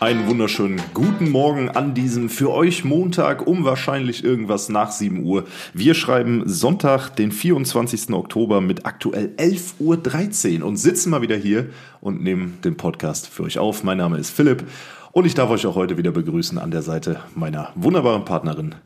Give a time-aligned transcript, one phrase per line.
[0.00, 5.44] Einen wunderschönen guten Morgen an diesem für euch Montag um wahrscheinlich irgendwas nach 7 Uhr.
[5.74, 8.08] Wir schreiben Sonntag, den 24.
[8.14, 11.68] Oktober mit aktuell 11.13 Uhr und sitzen mal wieder hier
[12.00, 13.84] und nehmen den Podcast für euch auf.
[13.84, 14.64] Mein Name ist Philipp
[15.12, 18.76] und ich darf euch auch heute wieder begrüßen an der Seite meiner wunderbaren Partnerin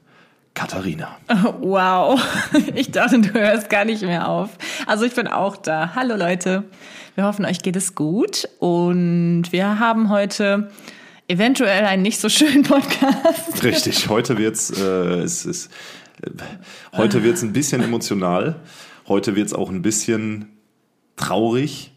[0.55, 1.17] Katharina.
[1.61, 2.21] wow,
[2.75, 4.51] ich dachte, du hörst gar nicht mehr auf.
[4.89, 5.95] Also ich bin auch da.
[5.95, 6.65] Hallo Leute.
[7.15, 10.71] Wir hoffen, euch geht es gut und wir haben heute
[11.29, 13.63] eventuell einen nicht so schönen Podcast.
[13.63, 14.83] Richtig, heute wird's, äh,
[15.21, 15.71] es ist,
[16.23, 16.31] äh,
[16.97, 18.57] heute wird's ein bisschen emotional.
[19.07, 20.49] Heute wird's auch ein bisschen
[21.17, 21.91] traurig.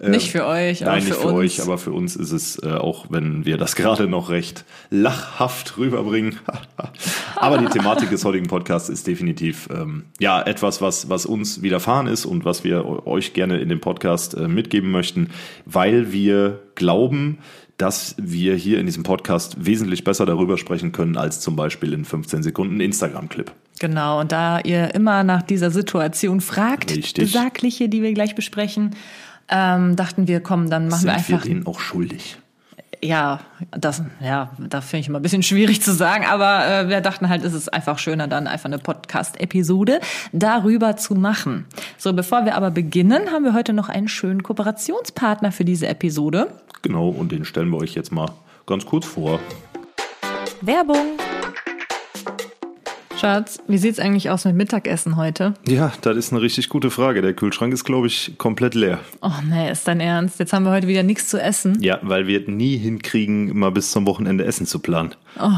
[0.00, 1.36] Äh, nicht für euch, aber Nein, für nicht für uns.
[1.36, 5.78] euch, aber für uns ist es, äh, auch wenn wir das gerade noch recht lachhaft
[5.78, 6.40] rüberbringen.
[7.36, 12.08] aber die Thematik des heutigen Podcasts ist definitiv ähm, ja etwas, was, was uns widerfahren
[12.08, 15.30] ist und was wir euch gerne in dem Podcast äh, mitgeben möchten,
[15.64, 17.38] weil wir glauben,
[17.78, 22.04] dass wir hier in diesem Podcast wesentlich besser darüber sprechen können als zum Beispiel in
[22.04, 23.50] 15 Sekunden Instagram-Clip.
[23.80, 27.24] Genau, und da ihr immer nach dieser Situation fragt, Richtig.
[27.24, 28.94] besagliche, die wir gleich besprechen,
[29.48, 31.44] ähm, dachten wir, komm, dann machen Sind wir einfach.
[31.44, 32.38] wir denen auch schuldig?
[33.04, 37.00] Ja, das, ja, da finde ich immer ein bisschen schwierig zu sagen, aber äh, wir
[37.00, 40.00] dachten halt, es ist einfach schöner, dann einfach eine Podcast-Episode
[40.32, 41.66] darüber zu machen.
[41.98, 46.48] So, bevor wir aber beginnen, haben wir heute noch einen schönen Kooperationspartner für diese Episode.
[46.82, 48.30] Genau, und den stellen wir euch jetzt mal
[48.66, 49.38] ganz kurz vor.
[50.62, 51.18] Werbung.
[53.24, 55.54] Schatz, wie sieht's eigentlich aus mit Mittagessen heute?
[55.66, 57.22] Ja, das ist eine richtig gute Frage.
[57.22, 59.00] Der Kühlschrank ist, glaube ich, komplett leer.
[59.22, 60.38] Oh nee, ist dein Ernst?
[60.38, 61.80] Jetzt haben wir heute wieder nichts zu essen.
[61.80, 65.14] Ja, weil wir nie hinkriegen, mal bis zum Wochenende Essen zu planen.
[65.38, 65.50] Oh,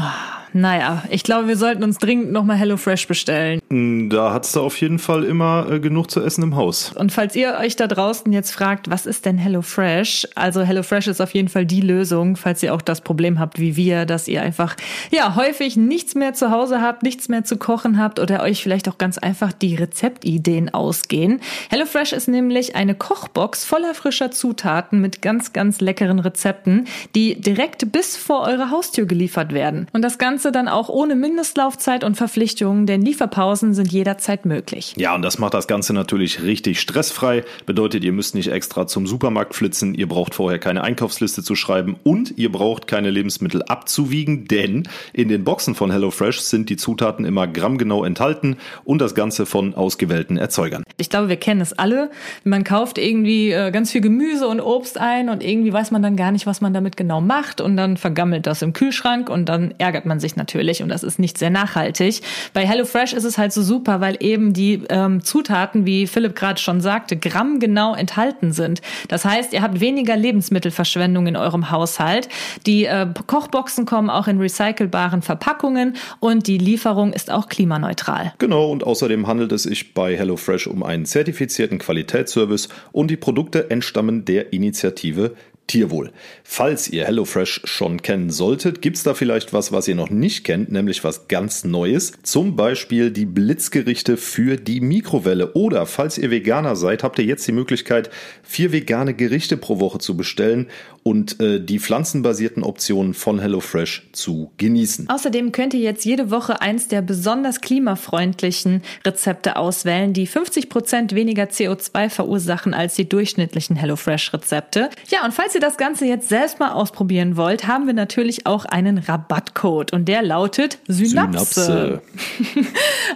[0.53, 3.59] naja, ich glaube, wir sollten uns dringend nochmal HelloFresh bestellen.
[3.69, 6.93] Hm, da hat's da auf jeden Fall immer äh, genug zu essen im Haus.
[6.93, 10.29] Und falls ihr euch da draußen jetzt fragt, was ist denn HelloFresh?
[10.35, 13.75] Also HelloFresh ist auf jeden Fall die Lösung, falls ihr auch das Problem habt wie
[13.75, 14.75] wir, dass ihr einfach
[15.11, 18.89] ja häufig nichts mehr zu Hause habt, nichts mehr zu kochen habt oder euch vielleicht
[18.89, 21.41] auch ganz einfach die Rezeptideen ausgehen.
[21.69, 26.85] HelloFresh ist nämlich eine Kochbox voller frischer Zutaten mit ganz, ganz leckeren Rezepten,
[27.15, 29.66] die direkt bis vor eure Haustür geliefert werden.
[29.93, 34.93] Und das Ganze dann auch ohne Mindestlaufzeit und Verpflichtungen, denn Lieferpausen sind jederzeit möglich.
[34.97, 37.43] Ja, und das macht das Ganze natürlich richtig stressfrei.
[37.65, 41.97] Bedeutet, ihr müsst nicht extra zum Supermarkt flitzen, ihr braucht vorher keine Einkaufsliste zu schreiben
[42.03, 47.25] und ihr braucht keine Lebensmittel abzuwiegen, denn in den Boxen von HelloFresh sind die Zutaten
[47.25, 50.83] immer grammgenau enthalten und das Ganze von ausgewählten Erzeugern.
[50.97, 52.09] Ich glaube, wir kennen es alle.
[52.43, 56.15] Man kauft irgendwie äh, ganz viel Gemüse und Obst ein und irgendwie weiß man dann
[56.15, 59.56] gar nicht, was man damit genau macht und dann vergammelt das im Kühlschrank und dann
[59.77, 62.21] ärgert man sich natürlich und das ist nicht sehr nachhaltig.
[62.53, 66.59] Bei HelloFresh ist es halt so super, weil eben die ähm, Zutaten, wie Philipp gerade
[66.59, 68.81] schon sagte, grammgenau enthalten sind.
[69.07, 72.29] Das heißt, ihr habt weniger Lebensmittelverschwendung in eurem Haushalt.
[72.65, 78.33] Die äh, Kochboxen kommen auch in recycelbaren Verpackungen und die Lieferung ist auch klimaneutral.
[78.37, 83.69] Genau, und außerdem handelt es sich bei HelloFresh um einen zertifizierten Qualitätsservice und die Produkte
[83.69, 85.35] entstammen der Initiative
[85.67, 86.11] Tierwohl.
[86.43, 90.71] Falls ihr HelloFresh schon kennen solltet, gibt's da vielleicht was, was ihr noch nicht kennt,
[90.71, 92.13] nämlich was ganz Neues.
[92.23, 95.53] Zum Beispiel die Blitzgerichte für die Mikrowelle.
[95.53, 98.09] Oder falls ihr Veganer seid, habt ihr jetzt die Möglichkeit,
[98.43, 100.67] vier vegane Gerichte pro Woche zu bestellen
[101.07, 105.09] und äh, die pflanzenbasierten Optionen von HelloFresh zu genießen.
[105.09, 111.15] Außerdem könnt ihr jetzt jede Woche eins der besonders klimafreundlichen Rezepte auswählen, die 50 Prozent
[111.15, 114.89] weniger CO2 verursachen als die durchschnittlichen HelloFresh-Rezepte.
[115.07, 118.65] Ja, und falls ihr das Ganze jetzt selbst mal ausprobieren wollt, haben wir natürlich auch
[118.65, 121.61] einen Rabattcode und der lautet Synapse.
[121.61, 122.01] Synapse.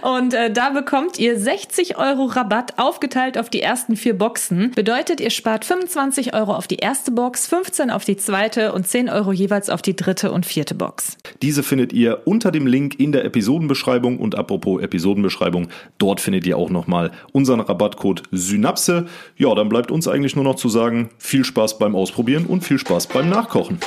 [0.00, 4.70] und äh, da bekommt ihr 60 Euro Rabatt aufgeteilt auf die ersten vier Boxen.
[4.70, 9.08] Bedeutet, ihr spart 25 Euro auf die erste Box, 15 auf die zweite und 10
[9.08, 11.16] Euro jeweils auf die dritte und vierte Box.
[11.42, 15.68] Diese findet ihr unter dem Link in der Episodenbeschreibung und apropos Episodenbeschreibung,
[15.98, 19.06] dort findet ihr auch nochmal unseren Rabattcode Synapse.
[19.36, 22.62] Ja, dann bleibt uns eigentlich nur noch zu sagen, viel Spaß beim Ausprobieren ausprobieren und
[22.62, 23.78] viel Spaß beim Nachkochen.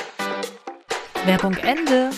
[1.26, 2.10] Werbung Ende.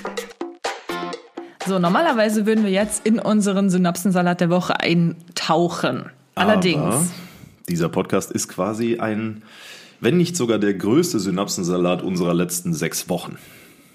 [1.65, 6.09] So, normalerweise würden wir jetzt in unseren Synapsensalat der Woche eintauchen.
[6.35, 6.77] Allerdings.
[6.79, 7.05] Aber
[7.67, 9.43] dieser Podcast ist quasi ein,
[9.99, 13.37] wenn nicht sogar der größte Synapsensalat unserer letzten sechs Wochen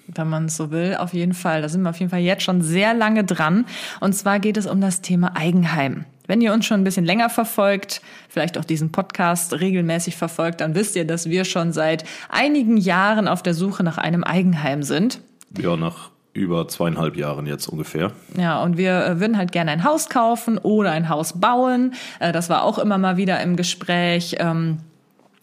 [0.07, 1.61] wenn man es so will, auf jeden Fall.
[1.61, 3.65] Da sind wir auf jeden Fall jetzt schon sehr lange dran.
[3.99, 6.05] Und zwar geht es um das Thema Eigenheim.
[6.27, 10.73] Wenn ihr uns schon ein bisschen länger verfolgt, vielleicht auch diesen Podcast regelmäßig verfolgt, dann
[10.73, 15.19] wisst ihr, dass wir schon seit einigen Jahren auf der Suche nach einem Eigenheim sind.
[15.57, 18.11] Ja, nach über zweieinhalb Jahren jetzt ungefähr.
[18.37, 21.93] Ja, und wir äh, würden halt gerne ein Haus kaufen oder ein Haus bauen.
[22.19, 24.35] Äh, das war auch immer mal wieder im Gespräch.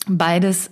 [0.09, 0.71] Beides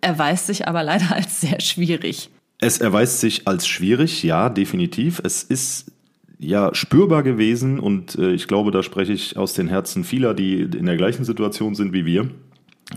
[0.00, 2.30] erweist sich aber leider als sehr schwierig.
[2.60, 5.20] Es erweist sich als schwierig, ja, definitiv.
[5.24, 5.92] Es ist
[6.38, 10.62] ja spürbar gewesen und äh, ich glaube, da spreche ich aus den Herzen vieler, die
[10.62, 12.30] in der gleichen Situation sind wie wir,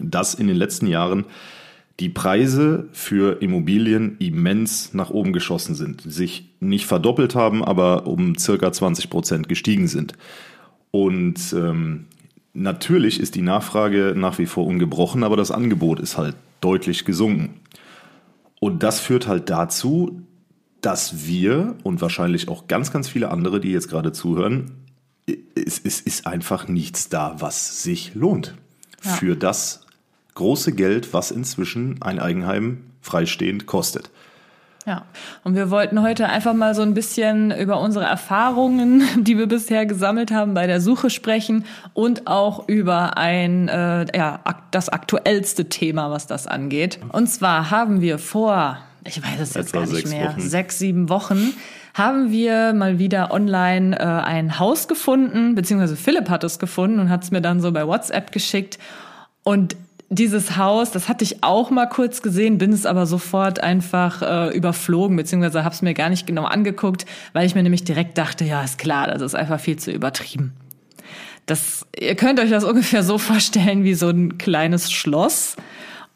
[0.01, 1.25] dass in den letzten Jahren
[2.00, 8.38] die Preise für Immobilien immens nach oben geschossen sind, sich nicht verdoppelt haben, aber um
[8.38, 10.13] circa 20 Prozent gestiegen sind.
[10.91, 12.06] Und ähm,
[12.57, 17.59] natürlich ist die Nachfrage nach wie vor ungebrochen, aber das Angebot ist halt deutlich gesunken.
[18.59, 20.21] Und das führt halt dazu,
[20.81, 24.71] dass wir und wahrscheinlich auch ganz, ganz viele andere, die jetzt gerade zuhören,
[25.56, 28.56] es, es ist einfach nichts da, was sich lohnt.
[29.03, 29.12] Ja.
[29.12, 29.86] Für das
[30.33, 34.10] große Geld, was inzwischen ein Eigenheim freistehend kostet.
[34.88, 35.04] Ja,
[35.44, 39.86] und wir wollten heute einfach mal so ein bisschen über unsere Erfahrungen, die wir bisher
[39.86, 44.39] gesammelt haben, bei der Suche sprechen und auch über ein, äh, ja,
[44.72, 47.00] das aktuellste Thema, was das angeht.
[47.12, 50.42] Und zwar haben wir vor, ich weiß es jetzt gar nicht mehr, Wochen.
[50.42, 51.54] sechs, sieben Wochen,
[51.94, 57.10] haben wir mal wieder online äh, ein Haus gefunden, beziehungsweise Philipp hat es gefunden und
[57.10, 58.80] hat es mir dann so bei WhatsApp geschickt.
[59.44, 59.75] Und
[60.09, 64.56] dieses Haus, das hatte ich auch mal kurz gesehen, bin es aber sofort einfach äh,
[64.56, 68.45] überflogen, beziehungsweise habe es mir gar nicht genau angeguckt, weil ich mir nämlich direkt dachte,
[68.45, 70.54] ja, ist klar, das ist einfach viel zu übertrieben.
[71.45, 75.57] Das, ihr könnt euch das ungefähr so vorstellen wie so ein kleines Schloss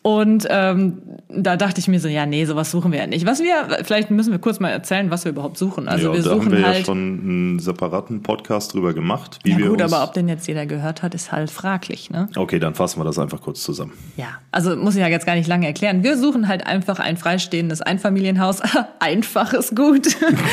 [0.03, 3.27] und ähm, da dachte ich mir so, ja, nee, sowas suchen wir ja nicht.
[3.27, 5.87] Was wir, vielleicht müssen wir kurz mal erzählen, was wir überhaupt suchen.
[5.87, 9.37] Also ja, wir da suchen haben wir halt, ja schon einen separaten Podcast drüber gemacht.
[9.43, 12.29] Wie ja wir gut, aber ob den jetzt jeder gehört hat, ist halt fraglich, ne?
[12.35, 13.93] Okay, dann fassen wir das einfach kurz zusammen.
[14.17, 16.01] Ja, also muss ich ja jetzt gar nicht lange erklären.
[16.01, 18.61] Wir suchen halt einfach ein freistehendes Einfamilienhaus.
[18.99, 20.07] einfach ist gut.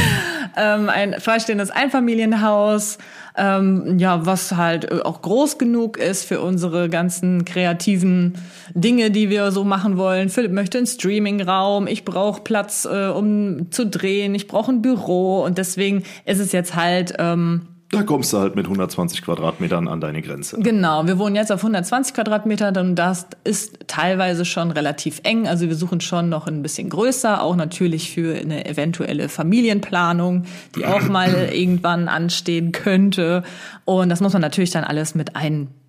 [0.59, 2.99] ähm, ein freistehendes Einfamilienhaus
[3.39, 8.35] ähm, ja, was halt äh, auch groß genug ist für unsere ganzen kreativen
[8.75, 10.29] Dinge, die wir so machen wollen.
[10.29, 15.45] Philipp möchte einen Streamingraum, ich brauche Platz, äh, um zu drehen, ich brauche ein Büro.
[15.45, 20.01] Und deswegen ist es jetzt halt ähm, da kommst du halt mit 120 Quadratmetern an
[20.01, 20.59] deine Grenze.
[20.61, 25.49] Genau, wir wohnen jetzt auf 120 Quadratmetern und das ist teilweise schon relativ eng.
[25.49, 30.45] Also wir suchen schon noch ein bisschen größer, auch natürlich für eine eventuelle Familienplanung,
[30.77, 33.43] die auch mal irgendwann anstehen könnte.
[33.87, 35.35] Und das muss man natürlich dann alles mit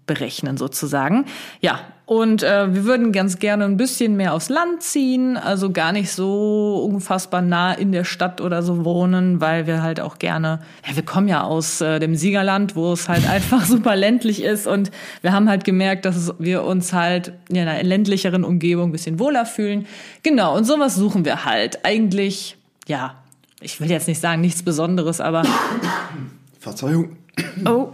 [0.10, 1.26] einberechnen sozusagen.
[1.62, 5.92] Ja, und äh, wir würden ganz gerne ein bisschen mehr aufs Land ziehen, also gar
[5.92, 10.60] nicht so unfassbar nah in der Stadt oder so wohnen, weil wir halt auch gerne,
[10.88, 14.66] ja, wir kommen ja aus äh, dem Siegerland, wo es halt einfach super ländlich ist
[14.66, 14.90] und
[15.22, 19.46] wir haben halt gemerkt, dass wir uns halt in einer ländlicheren Umgebung ein bisschen wohler
[19.46, 19.86] fühlen.
[20.24, 21.86] Genau, und sowas suchen wir halt.
[21.86, 22.58] Eigentlich,
[22.88, 23.16] ja,
[23.62, 25.44] ich will jetzt nicht sagen nichts Besonderes, aber.
[26.60, 27.18] Verzeihung.
[27.66, 27.92] Oh.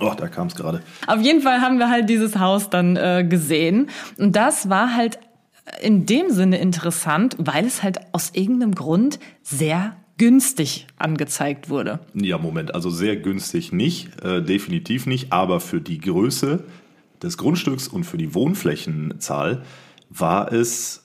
[0.00, 0.82] Oh, da kam es gerade.
[1.06, 3.90] Auf jeden Fall haben wir halt dieses Haus dann äh, gesehen.
[4.18, 5.18] Und das war halt
[5.80, 12.00] in dem Sinne interessant, weil es halt aus irgendeinem Grund sehr günstig angezeigt wurde.
[12.14, 16.64] Ja, Moment, also sehr günstig nicht, äh, definitiv nicht, aber für die Größe
[17.22, 19.62] des Grundstücks und für die Wohnflächenzahl
[20.10, 21.02] war es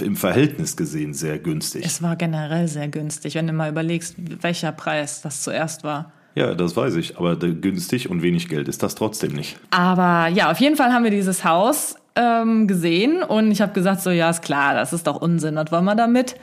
[0.00, 1.84] im Verhältnis gesehen sehr günstig.
[1.84, 6.12] Es war generell sehr günstig, wenn du mal überlegst, welcher Preis das zuerst war.
[6.36, 9.56] Ja, das weiß ich, aber günstig und wenig Geld ist das trotzdem nicht.
[9.70, 14.02] Aber ja, auf jeden Fall haben wir dieses Haus ähm, gesehen und ich habe gesagt,
[14.02, 16.36] so ja, ist klar, das ist doch Unsinn, was wollen wir damit?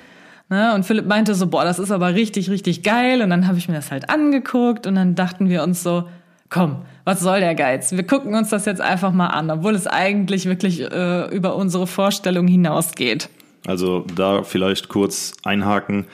[0.49, 0.73] Ne?
[0.73, 3.21] Und Philipp meinte so, boah, das ist aber richtig, richtig geil.
[3.21, 6.09] Und dann habe ich mir das halt angeguckt und dann dachten wir uns so,
[6.49, 7.91] komm, was soll der Geiz?
[7.91, 11.87] Wir gucken uns das jetzt einfach mal an, obwohl es eigentlich wirklich äh, über unsere
[11.87, 13.29] Vorstellung hinausgeht.
[13.65, 16.05] Also da vielleicht kurz einhaken.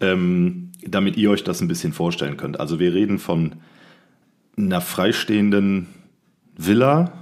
[0.00, 2.60] Ähm, damit ihr euch das ein bisschen vorstellen könnt.
[2.60, 3.56] Also wir reden von
[4.56, 5.88] einer freistehenden
[6.56, 7.12] Villa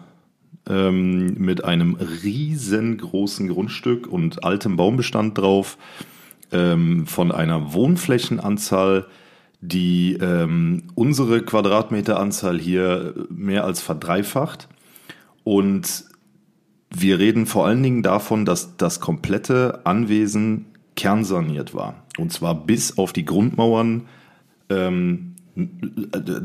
[0.68, 5.78] ähm, mit einem riesengroßen Grundstück und altem Baumbestand drauf,
[6.52, 9.06] ähm, von einer Wohnflächenanzahl,
[9.60, 14.68] die ähm, unsere Quadratmeteranzahl hier mehr als verdreifacht.
[15.44, 16.04] Und
[16.90, 22.01] wir reden vor allen Dingen davon, dass das komplette Anwesen kernsaniert war.
[22.18, 24.08] Und zwar bis auf die Grundmauern
[24.68, 25.34] ähm,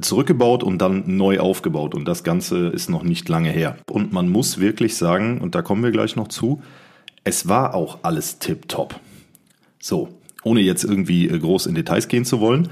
[0.01, 1.95] zurückgebaut und dann neu aufgebaut.
[1.95, 3.77] Und das Ganze ist noch nicht lange her.
[3.89, 6.61] Und man muss wirklich sagen, und da kommen wir gleich noch zu,
[7.23, 8.99] es war auch alles tipptopp.
[9.79, 10.09] So,
[10.43, 12.69] ohne jetzt irgendwie äh, groß in Details gehen zu wollen.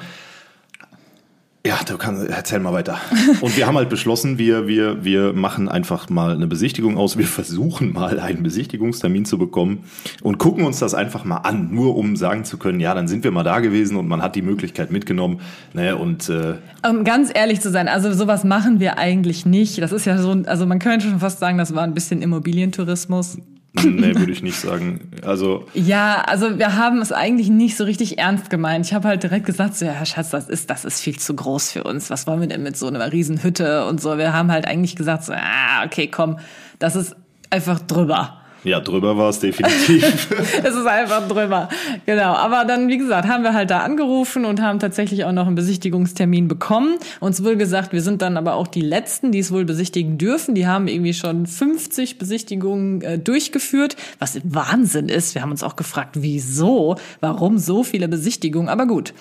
[1.66, 3.00] Ja, du kannst, erzähl mal weiter.
[3.42, 7.18] Und wir haben halt beschlossen, wir, wir, wir machen einfach mal eine Besichtigung aus.
[7.18, 9.84] Wir versuchen mal einen Besichtigungstermin zu bekommen
[10.22, 13.24] und gucken uns das einfach mal an, nur um sagen zu können, ja, dann sind
[13.24, 15.42] wir mal da gewesen und man hat die Möglichkeit mitgenommen.
[15.74, 16.56] Ne, und, äh,
[16.88, 19.82] um ganz ehrlich zu sein, also sowas machen wir eigentlich nicht.
[19.82, 23.40] Das ist ja so, also man könnte schon fast sagen, das war ein bisschen Immobilientourismus.
[23.84, 25.12] Nee, würde ich nicht sagen.
[25.24, 28.86] Also ja, also wir haben es eigentlich nicht so richtig ernst gemeint.
[28.86, 31.36] Ich habe halt direkt gesagt, so, ja, Herr Schatz, das ist das ist viel zu
[31.36, 32.10] groß für uns.
[32.10, 34.18] Was wollen wir denn mit so einer Riesenhütte und so?
[34.18, 36.40] Wir haben halt eigentlich gesagt, so, ah, okay, komm,
[36.80, 37.16] das ist
[37.50, 38.42] einfach drüber.
[38.66, 40.28] Ja, drüber war es definitiv.
[40.64, 41.70] es ist einfach drüber.
[42.08, 42.34] Genau.
[42.34, 45.56] Aber dann, wie gesagt, haben wir halt da angerufen und haben tatsächlich auch noch einen
[45.56, 46.98] Besichtigungstermin bekommen.
[47.20, 50.56] Uns wurde gesagt, wir sind dann aber auch die Letzten, die es wohl besichtigen dürfen.
[50.56, 55.36] Die haben irgendwie schon 50 Besichtigungen äh, durchgeführt, was Wahnsinn ist.
[55.36, 56.96] Wir haben uns auch gefragt, wieso?
[57.20, 58.70] Warum so viele Besichtigungen?
[58.70, 59.14] Aber gut.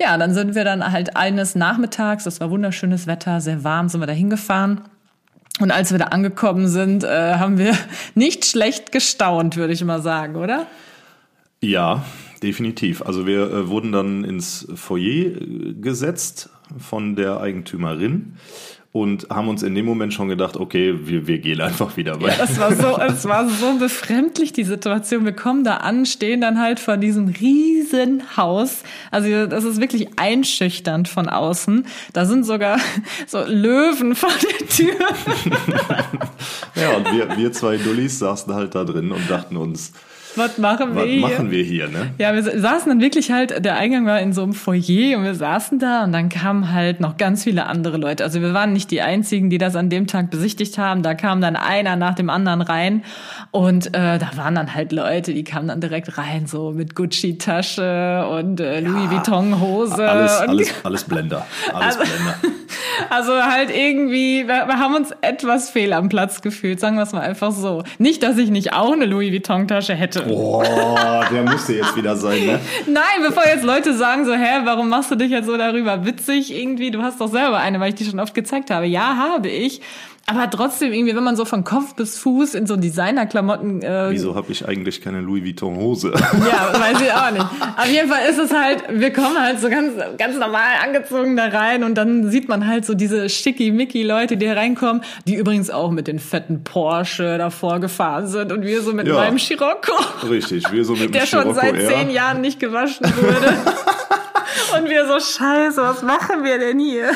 [0.00, 4.00] Ja, dann sind wir dann halt eines Nachmittags, das war wunderschönes Wetter, sehr warm, sind
[4.00, 4.80] wir da hingefahren
[5.58, 7.76] und als wir da angekommen sind, äh, haben wir
[8.14, 10.66] nicht schlecht gestaunt, würde ich mal sagen, oder?
[11.60, 12.04] Ja,
[12.42, 13.02] definitiv.
[13.02, 18.36] Also wir äh, wurden dann ins Foyer äh, gesetzt von der Eigentümerin
[18.92, 22.18] und haben uns in dem Moment schon gedacht, okay, wir, wir gehen einfach wieder.
[22.20, 25.24] Ja, das war so, es war so befremdlich, die Situation.
[25.24, 28.82] Wir kommen da an, stehen dann halt vor diesem riesen Haus.
[29.12, 31.86] Also das ist wirklich einschüchternd von außen.
[32.12, 32.80] Da sind sogar
[33.28, 34.94] so Löwen vor der Tür.
[36.74, 39.92] ja, und wir, wir zwei Dullis saßen halt da drin und dachten uns,
[40.36, 41.20] was machen wir was hier?
[41.20, 42.10] machen wir hier, ne?
[42.18, 45.34] Ja, wir saßen dann wirklich halt, der Eingang war in so einem Foyer und wir
[45.34, 48.24] saßen da und dann kamen halt noch ganz viele andere Leute.
[48.24, 51.02] Also wir waren nicht die einzigen, die das an dem Tag besichtigt haben.
[51.02, 53.04] Da kam dann einer nach dem anderen rein
[53.50, 58.26] und äh, da waren dann halt Leute, die kamen dann direkt rein, so mit Gucci-Tasche
[58.30, 60.08] und äh, Louis ja, Vuitton-Hose.
[60.08, 61.46] Alles, alles, alles Blender.
[61.72, 62.36] Alles also, Blender.
[63.08, 67.12] Also halt irgendwie, wir, wir haben uns etwas fehl am Platz gefühlt, sagen wir es
[67.12, 67.82] mal einfach so.
[67.98, 70.19] Nicht, dass ich nicht auch eine Louis Vuitton-Tasche hätte.
[70.26, 72.60] Boah, der müsste jetzt wieder sein, ne?
[72.86, 76.54] Nein, bevor jetzt Leute sagen so, hä, warum machst du dich jetzt so darüber witzig
[76.54, 76.90] irgendwie?
[76.90, 78.86] Du hast doch selber eine, weil ich die schon oft gezeigt habe.
[78.86, 79.80] Ja, habe ich.
[80.30, 83.82] Aber trotzdem irgendwie, wenn man so von Kopf bis Fuß in so Designerklamotten.
[83.82, 86.12] Äh, Wieso habe ich eigentlich keine Louis Vuitton Hose?
[86.50, 87.44] Ja, weiß ich auch nicht.
[87.76, 91.46] Auf jeden Fall ist es halt, wir kommen halt so ganz, ganz normal angezogen da
[91.48, 95.90] rein und dann sieht man halt so diese schickimicki Leute, die reinkommen, die übrigens auch
[95.90, 99.92] mit den fetten Porsche davor gefahren sind und wir so mit ja, meinem Scirocco.
[100.28, 101.88] Richtig, wir so mit dem Der Scirocco schon seit eher.
[101.88, 103.54] zehn Jahren nicht gewaschen wurde.
[104.76, 107.12] und wir so, scheiße, was machen wir denn hier?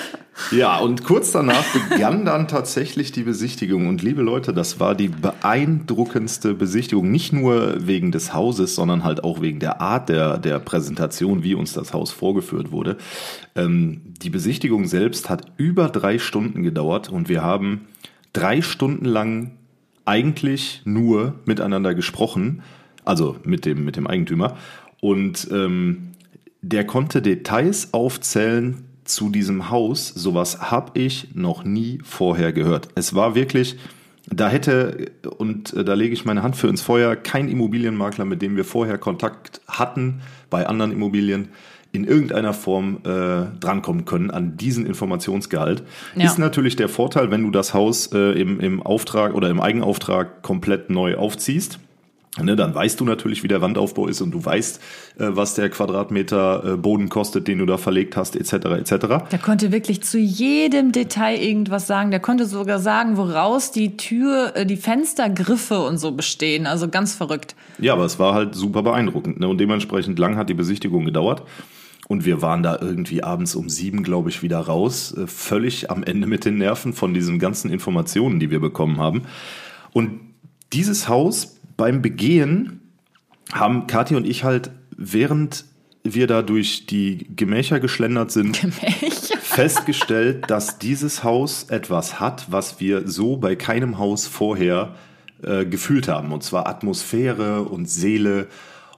[0.50, 3.86] Ja, und kurz danach begann dann tatsächlich die Besichtigung.
[3.86, 7.10] Und liebe Leute, das war die beeindruckendste Besichtigung.
[7.10, 11.54] Nicht nur wegen des Hauses, sondern halt auch wegen der Art der, der Präsentation, wie
[11.54, 12.96] uns das Haus vorgeführt wurde.
[13.54, 17.86] Ähm, die Besichtigung selbst hat über drei Stunden gedauert und wir haben
[18.32, 19.52] drei Stunden lang
[20.04, 22.62] eigentlich nur miteinander gesprochen.
[23.04, 24.56] Also mit dem, mit dem Eigentümer.
[25.00, 26.13] Und ähm,
[26.70, 30.08] der konnte Details aufzählen zu diesem Haus.
[30.08, 32.88] Sowas habe ich noch nie vorher gehört.
[32.94, 33.76] Es war wirklich,
[34.30, 38.56] da hätte, und da lege ich meine Hand für ins Feuer, kein Immobilienmakler, mit dem
[38.56, 41.48] wir vorher Kontakt hatten bei anderen Immobilien,
[41.92, 45.84] in irgendeiner Form äh, drankommen können an diesen Informationsgehalt.
[46.16, 46.24] Ja.
[46.24, 50.42] Ist natürlich der Vorteil, wenn du das Haus äh, im, im Auftrag oder im Eigenauftrag
[50.42, 51.78] komplett neu aufziehst
[52.42, 54.80] Ne, dann weißt du natürlich, wie der Wandaufbau ist und du weißt,
[55.18, 58.52] äh, was der Quadratmeter äh, Boden kostet, den du da verlegt hast, etc.
[58.54, 59.06] etc.
[59.30, 62.10] Der konnte wirklich zu jedem Detail irgendwas sagen.
[62.10, 66.66] Der konnte sogar sagen, woraus die Tür, äh, die Fenstergriffe und so bestehen.
[66.66, 67.54] Also ganz verrückt.
[67.78, 69.38] Ja, aber es war halt super beeindruckend.
[69.38, 69.46] Ne?
[69.46, 71.44] Und dementsprechend lang hat die Besichtigung gedauert.
[72.08, 75.14] Und wir waren da irgendwie abends um sieben, glaube ich, wieder raus.
[75.26, 79.22] Völlig am Ende mit den Nerven von diesen ganzen Informationen, die wir bekommen haben.
[79.92, 80.20] Und
[80.72, 82.80] dieses Haus beim Begehen
[83.52, 85.64] haben Kathi und ich halt, während
[86.02, 89.38] wir da durch die Gemächer geschlendert sind, Gemächer.
[89.40, 94.94] festgestellt, dass dieses Haus etwas hat, was wir so bei keinem Haus vorher
[95.42, 96.32] äh, gefühlt haben.
[96.32, 98.48] Und zwar Atmosphäre und Seele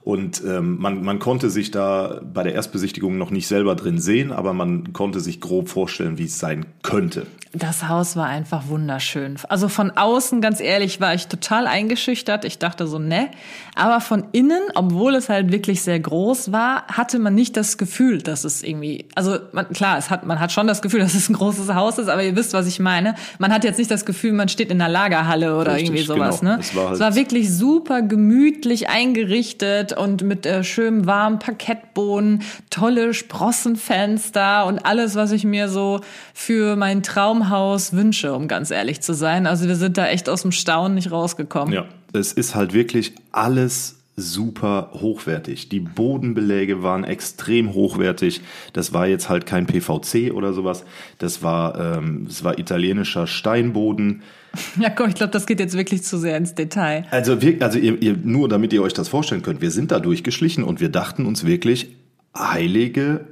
[0.07, 4.31] und ähm, man, man konnte sich da bei der Erstbesichtigung noch nicht selber drin sehen,
[4.31, 7.27] aber man konnte sich grob vorstellen, wie es sein könnte.
[7.51, 9.35] Das Haus war einfach wunderschön.
[9.49, 12.45] Also von außen, ganz ehrlich, war ich total eingeschüchtert.
[12.45, 13.29] Ich dachte so, ne.
[13.75, 18.21] Aber von innen, obwohl es halt wirklich sehr groß war, hatte man nicht das Gefühl,
[18.21, 21.29] dass es irgendwie, also man, klar, es hat, man hat schon das Gefühl, dass es
[21.29, 23.15] ein großes Haus ist, aber ihr wisst, was ich meine.
[23.39, 26.39] Man hat jetzt nicht das Gefühl, man steht in einer Lagerhalle oder Richtig, irgendwie sowas,
[26.39, 26.53] genau.
[26.53, 26.59] ne.
[26.61, 32.43] Es war, halt es war wirklich super gemütlich eingerichtet und mit äh, schönem warmen Parkettboden,
[32.69, 36.01] tolle Sprossenfenster und alles, was ich mir so
[36.33, 39.47] für mein Traumhaus wünsche, um ganz ehrlich zu sein.
[39.47, 41.73] Also wir sind da echt aus dem Staunen nicht rausgekommen.
[41.73, 45.69] Ja, es ist halt wirklich alles super hochwertig.
[45.69, 48.41] Die Bodenbeläge waren extrem hochwertig.
[48.73, 50.83] Das war jetzt halt kein PVC oder sowas.
[51.19, 54.23] Das war, ähm, das war italienischer Steinboden.
[54.79, 57.05] Ja, komm, ich glaube, das geht jetzt wirklich zu sehr ins Detail.
[57.11, 59.99] Also, wir, also ihr, ihr, nur damit ihr euch das vorstellen könnt, wir sind da
[59.99, 61.95] durchgeschlichen und wir dachten uns wirklich,
[62.35, 63.27] heilige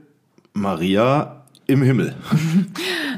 [0.54, 2.16] Maria im Himmel.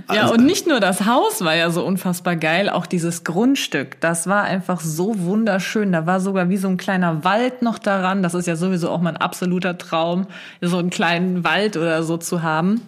[0.09, 3.99] Ja, also, und nicht nur das Haus war ja so unfassbar geil, auch dieses Grundstück,
[3.99, 5.91] das war einfach so wunderschön.
[5.91, 8.23] Da war sogar wie so ein kleiner Wald noch daran.
[8.23, 10.27] Das ist ja sowieso auch mein absoluter Traum,
[10.61, 12.79] so einen kleinen Wald oder so zu haben.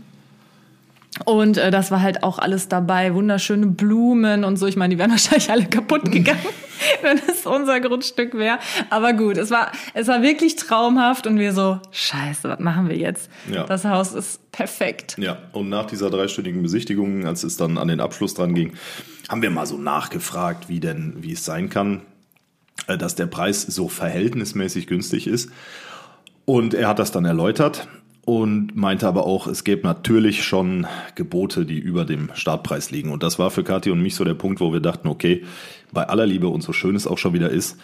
[1.26, 4.68] Und äh, das war halt auch alles dabei, wunderschöne Blumen und so.
[4.68, 6.40] Ich meine, die wären wahrscheinlich alle kaputt gegangen,
[7.02, 8.60] wenn es unser Grundstück wäre.
[8.90, 12.98] Aber gut, es war, es war wirklich traumhaft und wir so, scheiße, was machen wir
[12.98, 13.30] jetzt?
[13.52, 13.64] Ja.
[13.64, 15.16] Das Haus ist perfekt.
[15.18, 18.74] Ja, und nach dieser dreistündigen Besichtigung, als es dann an den Abschluss dran ging,
[19.28, 22.02] haben wir mal so nachgefragt, wie denn, wie es sein kann,
[22.88, 25.52] äh, dass der Preis so verhältnismäßig günstig ist.
[26.46, 27.88] Und er hat das dann erläutert
[28.30, 33.12] und meinte aber auch, es gäbe natürlich schon Gebote, die über dem Startpreis liegen.
[33.12, 35.46] Und das war für Kathi und mich so der Punkt, wo wir dachten, okay,
[35.92, 37.80] bei aller Liebe und so schön es auch schon wieder ist,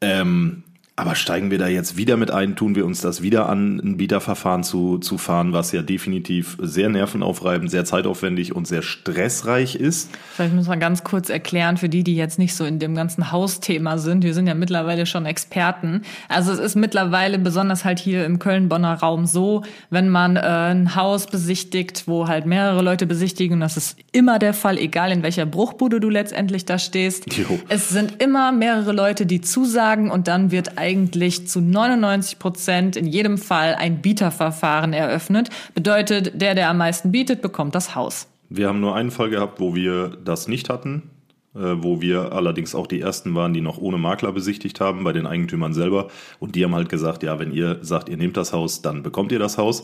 [0.00, 0.62] ähm,
[0.98, 3.98] aber steigen wir da jetzt wieder mit ein, tun wir uns das wieder an, ein
[3.98, 10.08] Bieterverfahren zu, zu fahren, was ja definitiv sehr nervenaufreibend, sehr zeitaufwendig und sehr stressreich ist.
[10.34, 13.30] Vielleicht muss man ganz kurz erklären für die, die jetzt nicht so in dem ganzen
[13.30, 14.24] Hausthema sind.
[14.24, 16.00] Wir sind ja mittlerweile schon Experten.
[16.30, 20.96] Also es ist mittlerweile besonders halt hier im Köln-Bonner Raum so, wenn man äh, ein
[20.96, 25.44] Haus besichtigt, wo halt mehrere Leute besichtigen, das ist immer der Fall, egal in welcher
[25.44, 27.36] Bruchbude du letztendlich da stehst.
[27.36, 27.60] Jo.
[27.68, 33.06] Es sind immer mehrere Leute, die zusagen und dann wird eigentlich zu 99 Prozent in
[33.06, 35.50] jedem Fall ein Bieterverfahren eröffnet.
[35.74, 38.28] Bedeutet, der, der am meisten bietet, bekommt das Haus.
[38.48, 41.10] Wir haben nur einen Fall gehabt, wo wir das nicht hatten,
[41.56, 45.12] äh, wo wir allerdings auch die ersten waren, die noch ohne Makler besichtigt haben, bei
[45.12, 46.06] den Eigentümern selber.
[46.38, 49.32] Und die haben halt gesagt, ja, wenn ihr sagt, ihr nehmt das Haus, dann bekommt
[49.32, 49.82] ihr das Haus.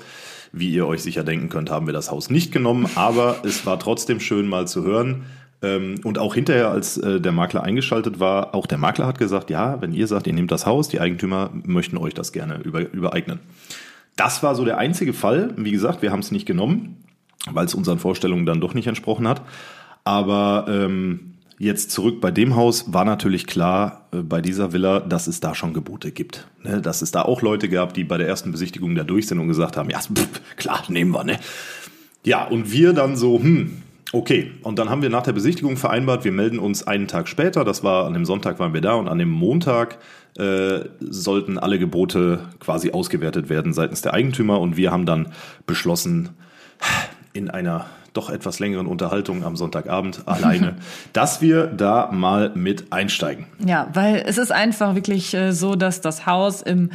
[0.52, 3.80] Wie ihr euch sicher denken könnt, haben wir das Haus nicht genommen, aber es war
[3.80, 5.24] trotzdem schön mal zu hören,
[5.62, 9.80] und auch hinterher, als äh, der Makler eingeschaltet war, auch der Makler hat gesagt, ja,
[9.80, 13.38] wenn ihr sagt, ihr nehmt das Haus, die Eigentümer möchten euch das gerne über, übereignen.
[14.16, 15.54] Das war so der einzige Fall.
[15.56, 16.96] Wie gesagt, wir haben es nicht genommen,
[17.50, 19.42] weil es unseren Vorstellungen dann doch nicht entsprochen hat.
[20.04, 25.28] Aber ähm, jetzt zurück bei dem Haus war natürlich klar äh, bei dieser Villa, dass
[25.28, 26.48] es da schon Gebote gibt.
[26.62, 26.82] Ne?
[26.82, 29.48] Dass es da auch Leute gab, die bei der ersten Besichtigung da durch sind und
[29.48, 31.24] gesagt haben, ja, pff, klar, nehmen wir.
[31.24, 31.38] Ne?
[32.24, 36.24] Ja, und wir dann so, hm, Okay, und dann haben wir nach der Besichtigung vereinbart,
[36.24, 39.08] wir melden uns einen Tag später, das war an dem Sonntag waren wir da und
[39.08, 39.98] an dem Montag
[40.36, 45.28] äh, sollten alle Gebote quasi ausgewertet werden seitens der Eigentümer und wir haben dann
[45.66, 46.30] beschlossen,
[47.32, 50.76] in einer doch etwas längeren Unterhaltung am Sonntagabend alleine,
[51.14, 53.46] dass wir da mal mit einsteigen.
[53.64, 56.90] Ja, weil es ist einfach wirklich äh, so, dass das Haus im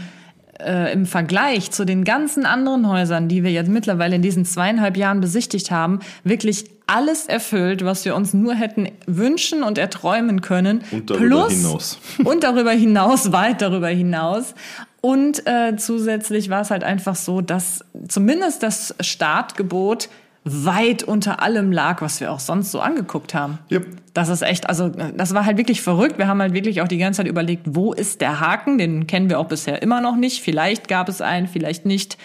[0.60, 4.98] äh, im Vergleich zu den ganzen anderen Häusern, die wir jetzt mittlerweile in diesen zweieinhalb
[4.98, 10.84] Jahren besichtigt haben, wirklich alles erfüllt, was wir uns nur hätten wünschen und erträumen können.
[10.92, 12.00] Und darüber Plus, hinaus.
[12.24, 14.56] Und darüber hinaus, weit darüber hinaus.
[15.02, 20.10] Und äh, zusätzlich war es halt einfach so, dass zumindest das Startgebot
[20.50, 23.60] weit unter allem lag, was wir auch sonst so angeguckt haben.
[23.72, 23.86] Yep.
[24.14, 26.18] Das ist echt, also das war halt wirklich verrückt.
[26.18, 28.78] Wir haben halt wirklich auch die ganze Zeit überlegt, wo ist der Haken?
[28.78, 30.42] Den kennen wir auch bisher immer noch nicht.
[30.42, 32.18] Vielleicht gab es einen, vielleicht nicht.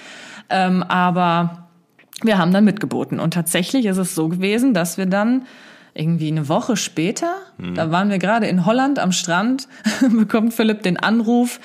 [0.49, 1.69] Ähm, aber
[2.23, 3.21] wir haben dann mitgeboten.
[3.21, 5.47] Und tatsächlich ist es so gewesen, dass wir dann
[5.95, 7.75] irgendwie eine Woche später, mhm.
[7.75, 9.69] da waren wir gerade in Holland am Strand,
[10.11, 11.61] bekommt Philipp den Anruf,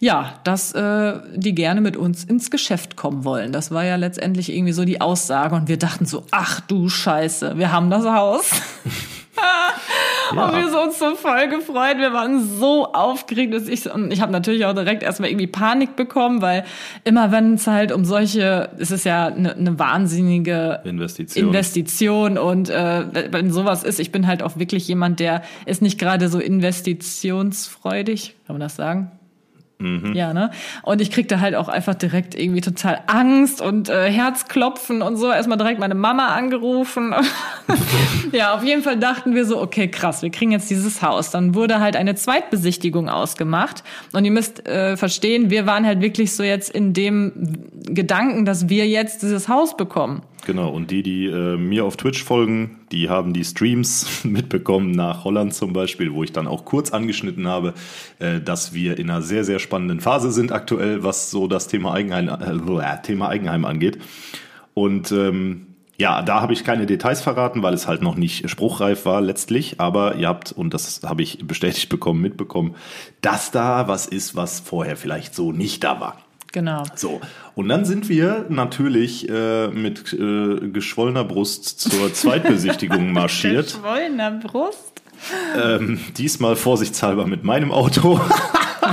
[0.00, 3.52] ja, dass äh, die gerne mit uns ins Geschäft kommen wollen.
[3.52, 7.56] Das war ja letztendlich irgendwie so die Aussage und wir dachten so, ach du Scheiße,
[7.58, 8.50] wir haben das Haus.
[10.34, 10.46] ja.
[10.46, 11.98] Und wir sind uns so voll gefreut.
[11.98, 13.54] Wir waren so aufgeregt.
[13.54, 16.64] Dass ich, und ich habe natürlich auch direkt erstmal irgendwie Panik bekommen, weil
[17.04, 21.48] immer wenn es halt um solche, es ist ja eine, eine wahnsinnige Investition.
[21.48, 25.98] Investition und äh, wenn sowas ist, ich bin halt auch wirklich jemand, der ist nicht
[25.98, 29.10] gerade so investitionsfreudig, kann man das sagen?
[29.78, 30.14] Mhm.
[30.14, 30.50] Ja, ne?
[30.82, 35.30] Und ich kriegte halt auch einfach direkt irgendwie total Angst und äh, Herzklopfen und so.
[35.30, 37.14] Erstmal direkt meine Mama angerufen.
[38.32, 41.30] ja, auf jeden Fall dachten wir so, okay, krass, wir kriegen jetzt dieses Haus.
[41.30, 43.82] Dann wurde halt eine Zweitbesichtigung ausgemacht.
[44.12, 47.32] Und ihr müsst äh, verstehen, wir waren halt wirklich so jetzt in dem
[47.82, 50.22] Gedanken, dass wir jetzt dieses Haus bekommen.
[50.44, 55.24] Genau, und die, die äh, mir auf Twitch folgen, die haben die Streams mitbekommen nach
[55.24, 57.74] Holland zum Beispiel, wo ich dann auch kurz angeschnitten habe,
[58.18, 61.94] äh, dass wir in einer sehr, sehr spannenden Phase sind aktuell, was so das Thema
[61.94, 63.98] Eigenheim, äh, Thema Eigenheim angeht.
[64.74, 69.06] Und ähm, ja, da habe ich keine Details verraten, weil es halt noch nicht spruchreif
[69.06, 69.80] war letztlich.
[69.80, 72.74] Aber ihr habt, und das habe ich bestätigt bekommen, mitbekommen,
[73.20, 76.23] dass da was ist, was vorher vielleicht so nicht da war.
[76.54, 76.84] Genau.
[76.94, 77.20] So,
[77.56, 83.72] und dann sind wir natürlich äh, mit äh, geschwollener Brust zur Zweitbesichtigung marschiert.
[83.72, 85.02] Geschwollener Brust?
[85.60, 88.20] Ähm, diesmal vorsichtshalber mit meinem Auto.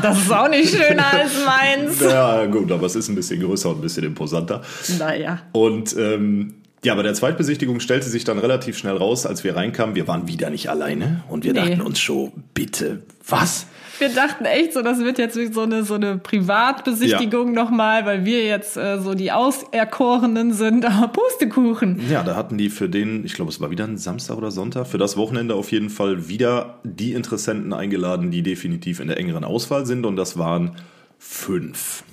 [0.01, 1.99] Das ist auch nicht schöner als meins.
[1.99, 4.61] Ja, gut, aber es ist ein bisschen größer und ein bisschen imposanter.
[4.97, 5.39] Naja.
[5.51, 6.53] Und ähm,
[6.85, 10.29] ja, bei der Zweitbesichtigung stellte sich dann relativ schnell raus, als wir reinkamen, wir waren
[10.29, 11.59] wieder nicht alleine und wir nee.
[11.59, 13.67] dachten uns schon, bitte, was?
[14.01, 17.63] Wir dachten echt so, das wird jetzt so eine, so eine Privatbesichtigung ja.
[17.63, 22.01] nochmal, weil wir jetzt äh, so die Auserkorenen sind, aber Pustekuchen.
[22.09, 24.87] Ja, da hatten die für den, ich glaube, es war wieder ein Samstag oder Sonntag,
[24.87, 29.43] für das Wochenende auf jeden Fall wieder die Interessenten eingeladen, die definitiv in der engeren
[29.43, 30.71] Auswahl sind und das waren
[31.19, 32.03] fünf.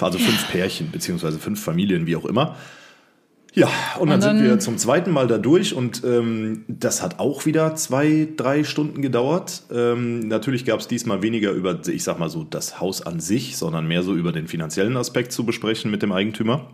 [0.00, 0.48] Also fünf ja.
[0.50, 2.56] Pärchen, beziehungsweise fünf Familien, wie auch immer.
[3.54, 3.68] Ja,
[4.00, 7.20] und dann, und dann, sind wir zum zweiten Mal da durch und ähm, das hat
[7.20, 9.62] auch wieder zwei, drei Stunden gedauert.
[9.72, 13.56] Ähm, natürlich gab es diesmal weniger über, ich sag mal so, das Haus an sich,
[13.56, 16.68] sondern mehr so über den finanziellen Aspekt zu besprechen mit dem Eigentümer.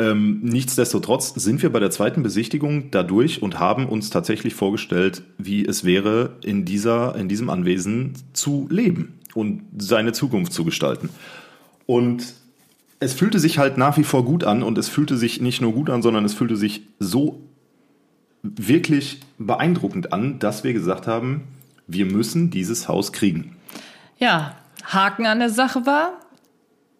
[0.00, 5.64] Ähm, nichtsdestotrotz sind wir bei der zweiten Besichtigung dadurch und haben uns tatsächlich vorgestellt, wie
[5.64, 11.08] es wäre, in, dieser, in diesem Anwesen zu leben und seine Zukunft zu gestalten.
[11.86, 12.34] Und
[13.02, 15.72] es fühlte sich halt nach wie vor gut an und es fühlte sich nicht nur
[15.72, 17.40] gut an, sondern es fühlte sich so
[18.42, 21.42] wirklich beeindruckend an, dass wir gesagt haben,
[21.88, 23.56] wir müssen dieses Haus kriegen.
[24.18, 26.12] Ja, Haken an der Sache war,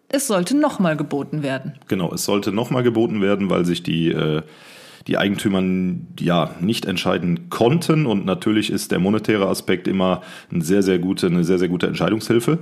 [0.09, 1.73] es sollte nochmal geboten werden.
[1.87, 4.41] Genau, es sollte nochmal geboten werden, weil sich die, äh,
[5.07, 5.63] die Eigentümer
[6.19, 11.27] ja nicht entscheiden konnten und natürlich ist der monetäre Aspekt immer eine sehr, sehr gute,
[11.27, 12.59] eine sehr, sehr gute Entscheidungshilfe.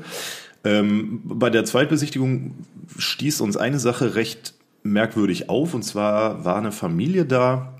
[0.63, 2.55] Ähm, bei der Zweitbesichtigung
[2.97, 5.73] stieß uns eine Sache recht merkwürdig auf.
[5.73, 7.73] Und zwar war eine Familie da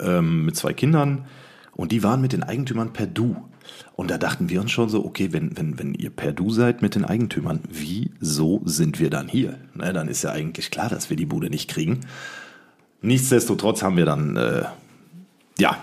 [0.00, 1.26] ähm, mit zwei Kindern
[1.72, 3.36] und die waren mit den Eigentümern per Du.
[3.96, 6.82] Und da dachten wir uns schon so, okay, wenn, wenn, wenn ihr per Du seid
[6.82, 9.58] mit den Eigentümern, wieso sind wir dann hier?
[9.74, 12.00] Na, dann ist ja eigentlich klar, dass wir die Bude nicht kriegen.
[13.02, 14.64] Nichtsdestotrotz haben wir dann, äh,
[15.58, 15.78] ja,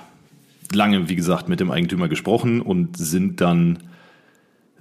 [0.74, 3.80] lange, wie gesagt, mit dem Eigentümer gesprochen und sind dann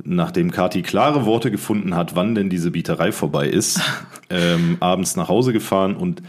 [0.04, 3.80] nachdem Kati klare Worte gefunden hat, wann denn diese Bieterei vorbei ist,
[4.30, 6.22] ähm, abends nach Hause gefahren und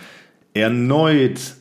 [0.53, 1.55] erneut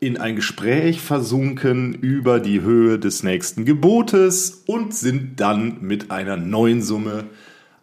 [0.00, 6.36] in ein Gespräch versunken über die Höhe des nächsten Gebotes und sind dann mit einer
[6.36, 7.24] neuen Summe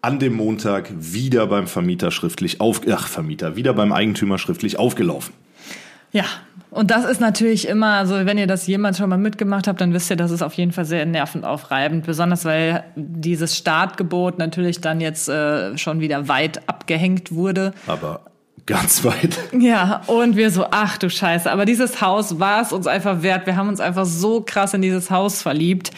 [0.01, 5.34] an dem Montag wieder beim Vermieter schriftlich auf, ach Vermieter, wieder beim Eigentümer schriftlich aufgelaufen.
[6.12, 6.25] Ja,
[6.71, 9.93] und das ist natürlich immer, also wenn ihr das jemals schon mal mitgemacht habt, dann
[9.93, 15.01] wisst ihr, das ist auf jeden Fall sehr nervenaufreibend, besonders weil dieses Startgebot natürlich dann
[15.01, 17.73] jetzt äh, schon wieder weit abgehängt wurde.
[17.88, 18.21] Aber
[18.65, 19.38] ganz weit.
[19.60, 23.45] Ja, und wir so, ach du Scheiße, aber dieses Haus war es uns einfach wert.
[23.47, 25.91] Wir haben uns einfach so krass in dieses Haus verliebt.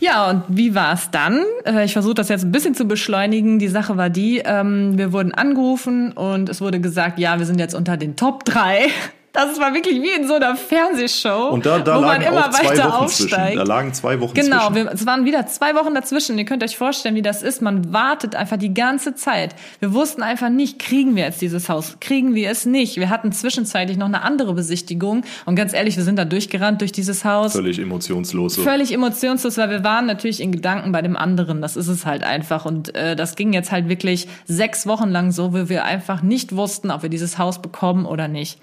[0.00, 1.44] Ja, und wie war es dann?
[1.64, 3.60] Äh, ich versuche das jetzt ein bisschen zu beschleunigen.
[3.60, 7.60] Die Sache war die, ähm, wir wurden angerufen und es wurde gesagt, ja, wir sind
[7.60, 8.88] jetzt unter den Top 3
[9.32, 12.98] das war wirklich wie in so einer Fernsehshow, und da, da wo man immer weiter
[12.98, 13.30] aufsteigt.
[13.30, 13.56] Zwischen.
[13.56, 14.74] Da lagen zwei Wochen genau, zwischen.
[14.74, 16.38] Genau, es waren wieder zwei Wochen dazwischen.
[16.38, 17.62] Ihr könnt euch vorstellen, wie das ist.
[17.62, 19.54] Man wartet einfach die ganze Zeit.
[19.80, 22.96] Wir wussten einfach nicht, kriegen wir jetzt dieses Haus, kriegen wir es nicht.
[22.96, 26.92] Wir hatten zwischenzeitlich noch eine andere Besichtigung und ganz ehrlich, wir sind da durchgerannt durch
[26.92, 27.52] dieses Haus.
[27.52, 28.54] Völlig emotionslos.
[28.54, 28.62] So.
[28.62, 31.60] Völlig emotionslos, weil wir waren natürlich in Gedanken bei dem anderen.
[31.60, 35.32] Das ist es halt einfach und äh, das ging jetzt halt wirklich sechs Wochen lang
[35.32, 38.58] so, wo wir einfach nicht wussten, ob wir dieses Haus bekommen oder nicht.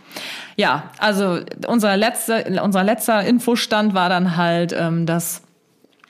[0.55, 5.41] Ja, also unser letzter, unser letzter Infostand war dann halt, ähm, dass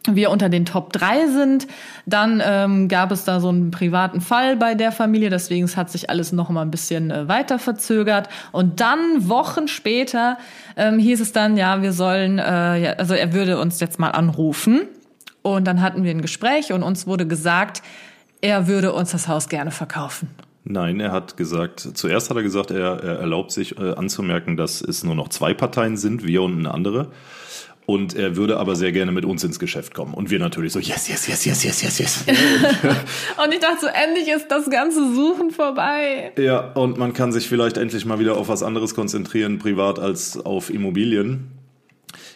[0.07, 1.67] wir unter den Top 3 sind.
[2.05, 6.09] Dann ähm, gab es da so einen privaten Fall bei der Familie, deswegen hat sich
[6.09, 8.29] alles noch mal ein bisschen äh, weiter verzögert.
[8.51, 10.37] Und dann Wochen später
[10.75, 14.11] ähm, hieß es dann, ja, wir sollen, äh, ja, also er würde uns jetzt mal
[14.11, 14.81] anrufen.
[15.41, 17.81] Und dann hatten wir ein Gespräch und uns wurde gesagt,
[18.41, 20.29] er würde uns das Haus gerne verkaufen.
[20.67, 24.81] Nein, er hat gesagt, zuerst hat er gesagt, er, er erlaubt sich äh, anzumerken, dass
[24.81, 27.11] es nur noch zwei Parteien sind, wir und eine andere.
[27.85, 30.15] Und er würde aber sehr gerne mit uns ins Geschäft kommen.
[30.15, 32.25] Und wir natürlich so, yes, yes, yes, yes, yes, yes, yes.
[33.43, 36.31] und ich dachte so, endlich ist das ganze Suchen vorbei.
[36.35, 40.43] Ja, und man kann sich vielleicht endlich mal wieder auf was anderes konzentrieren, privat als
[40.43, 41.51] auf Immobilien.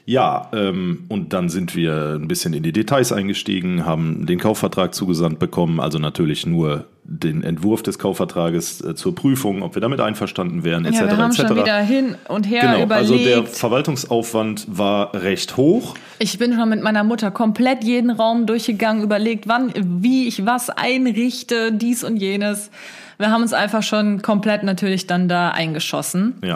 [0.06, 4.94] Ja, ähm, und dann sind wir ein bisschen in die Details eingestiegen, haben den Kaufvertrag
[4.94, 10.00] zugesandt bekommen, also natürlich nur den Entwurf des Kaufvertrages äh, zur Prüfung, ob wir damit
[10.00, 11.00] einverstanden wären, etc.
[11.00, 11.48] Ja, wir haben etc.
[11.48, 13.12] schon wieder hin und her genau, überlegt.
[13.12, 15.96] also der Verwaltungsaufwand war recht hoch.
[16.20, 20.70] Ich bin schon mit meiner Mutter komplett jeden Raum durchgegangen, überlegt, wann, wie ich was
[20.70, 22.70] einrichte, dies und jenes.
[23.18, 26.36] Wir haben uns einfach schon komplett natürlich dann da eingeschossen.
[26.44, 26.56] Ja.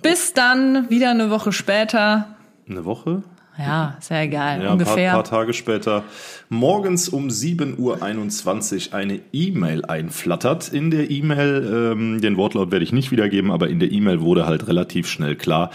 [0.00, 2.28] Bis dann wieder eine Woche später.
[2.68, 3.22] Eine Woche?
[3.58, 4.62] Ja, ist ja egal.
[4.62, 5.10] Ja, ungefähr.
[5.10, 6.02] Ein paar, paar Tage später
[6.48, 10.72] morgens um 7.21 Uhr eine E-Mail einflattert.
[10.72, 14.46] In der E-Mail, ähm, den Wortlaut werde ich nicht wiedergeben, aber in der E-Mail wurde
[14.46, 15.70] halt relativ schnell klar,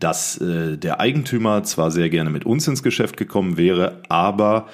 [0.00, 4.66] dass äh, der Eigentümer zwar sehr gerne mit uns ins Geschäft gekommen wäre, aber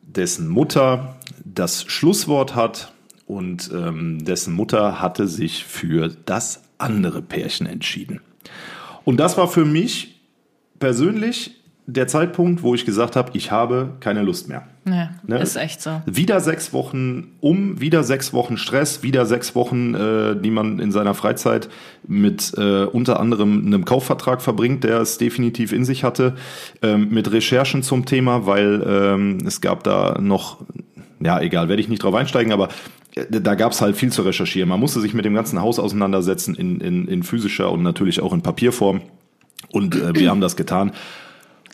[0.00, 2.92] dessen Mutter das Schlusswort hat
[3.26, 8.20] und ähm, dessen Mutter hatte sich für das andere Pärchen entschieden.
[9.04, 10.20] Und das war für mich
[10.78, 14.66] persönlich der Zeitpunkt, wo ich gesagt habe, ich habe keine Lust mehr.
[14.86, 15.40] Ja, Ne?
[15.40, 16.02] ist echt so.
[16.06, 20.92] Wieder sechs Wochen um, wieder sechs Wochen Stress, wieder sechs Wochen, äh, die man in
[20.92, 21.68] seiner Freizeit
[22.06, 26.34] mit äh, unter anderem einem Kaufvertrag verbringt, der es definitiv in sich hatte,
[26.82, 30.64] ähm, mit Recherchen zum Thema, weil ähm, es gab da noch,
[31.20, 32.68] ja egal, werde ich nicht drauf einsteigen, aber
[33.14, 34.68] äh, da gab es halt viel zu recherchieren.
[34.68, 38.32] Man musste sich mit dem ganzen Haus auseinandersetzen in, in, in physischer und natürlich auch
[38.32, 39.02] in Papierform.
[39.72, 40.92] Und äh, wir haben das getan.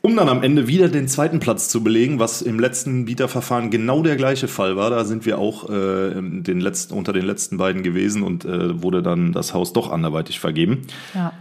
[0.07, 4.05] Um dann am Ende wieder den zweiten Platz zu belegen, was im letzten Bieterverfahren genau
[4.05, 4.88] der gleiche Fall war.
[4.88, 9.03] Da sind wir auch äh, den letzten, unter den letzten beiden gewesen und äh, wurde
[9.03, 10.83] dann das Haus doch anderweitig vergeben.
[11.12, 11.33] Ja.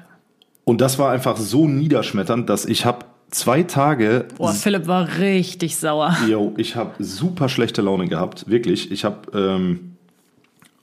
[0.63, 5.78] Und das war einfach so niederschmetternd, dass ich habe zwei Tage, Boah, Philipp war richtig
[5.78, 6.17] sauer.
[6.28, 8.89] yo, ich habe super schlechte Laune gehabt, wirklich.
[8.89, 9.94] Ich habe ähm,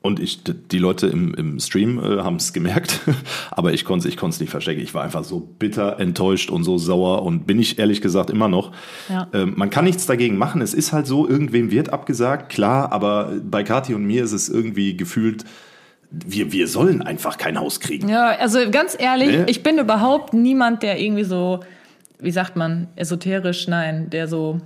[0.03, 3.01] und ich, die Leute im, im Stream äh, haben es gemerkt,
[3.51, 4.81] aber ich konnte ich konnte es nicht verstecken.
[4.81, 8.49] Ich war einfach so bitter enttäuscht und so sauer und bin ich ehrlich gesagt immer
[8.49, 8.73] noch.
[9.09, 9.29] Ja.
[9.33, 10.61] Ähm, man kann nichts dagegen machen.
[10.61, 14.49] Es ist halt so, irgendwem wird abgesagt, klar, aber bei Kathi und mir ist es
[14.49, 15.45] irgendwie gefühlt,
[16.11, 18.09] wir, wir sollen einfach kein Haus kriegen.
[18.09, 19.45] Ja, also ganz ehrlich, Nee.
[19.47, 21.61] ich bin überhaupt niemand, der irgendwie so,
[22.19, 24.61] wie sagt man, esoterisch, nein, der so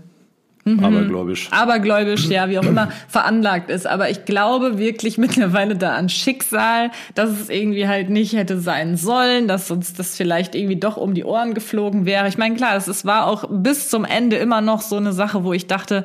[0.67, 1.49] Abergläubisch.
[1.53, 3.87] abergläubisch, ja, wie auch immer, veranlagt ist.
[3.87, 8.97] Aber ich glaube wirklich mittlerweile da an Schicksal, dass es irgendwie halt nicht hätte sein
[8.97, 12.27] sollen, dass uns das vielleicht irgendwie doch um die Ohren geflogen wäre.
[12.27, 15.45] Ich meine, klar, es es war auch bis zum Ende immer noch so eine Sache,
[15.45, 16.05] wo ich dachte,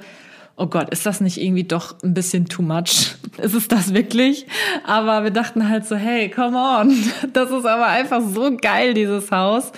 [0.57, 3.15] oh Gott, ist das nicht irgendwie doch ein bisschen too much?
[3.37, 4.45] Ist es das wirklich?
[4.85, 6.93] Aber wir dachten halt so, hey, come on,
[7.33, 9.71] das ist aber einfach so geil, dieses Haus.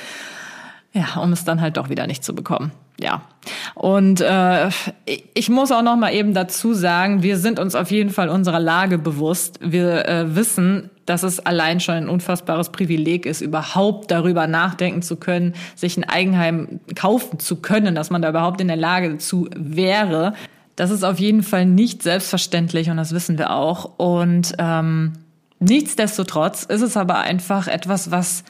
[0.91, 2.71] Ja, um es dann halt doch wieder nicht zu bekommen.
[2.99, 3.23] Ja.
[3.75, 4.69] Und äh,
[5.33, 8.59] ich- muss auch noch mal eben dazu sagen, wir sind uns auf jeden Fall unserer
[8.59, 9.59] Lage bewusst.
[9.61, 15.17] Wir äh, wissen, dass es allein schon ein unfassbares Privileg ist, überhaupt darüber nachdenken zu
[15.17, 19.49] können, sich ein Eigenheim kaufen zu können, dass man da überhaupt in der Lage dazu
[19.55, 20.33] wäre.
[20.75, 23.97] Das ist auf jeden Fall nicht selbstverständlich und das wissen wir auch.
[23.97, 25.13] Und ähm,
[25.59, 28.43] nichtsdestotrotz ist es aber einfach etwas, was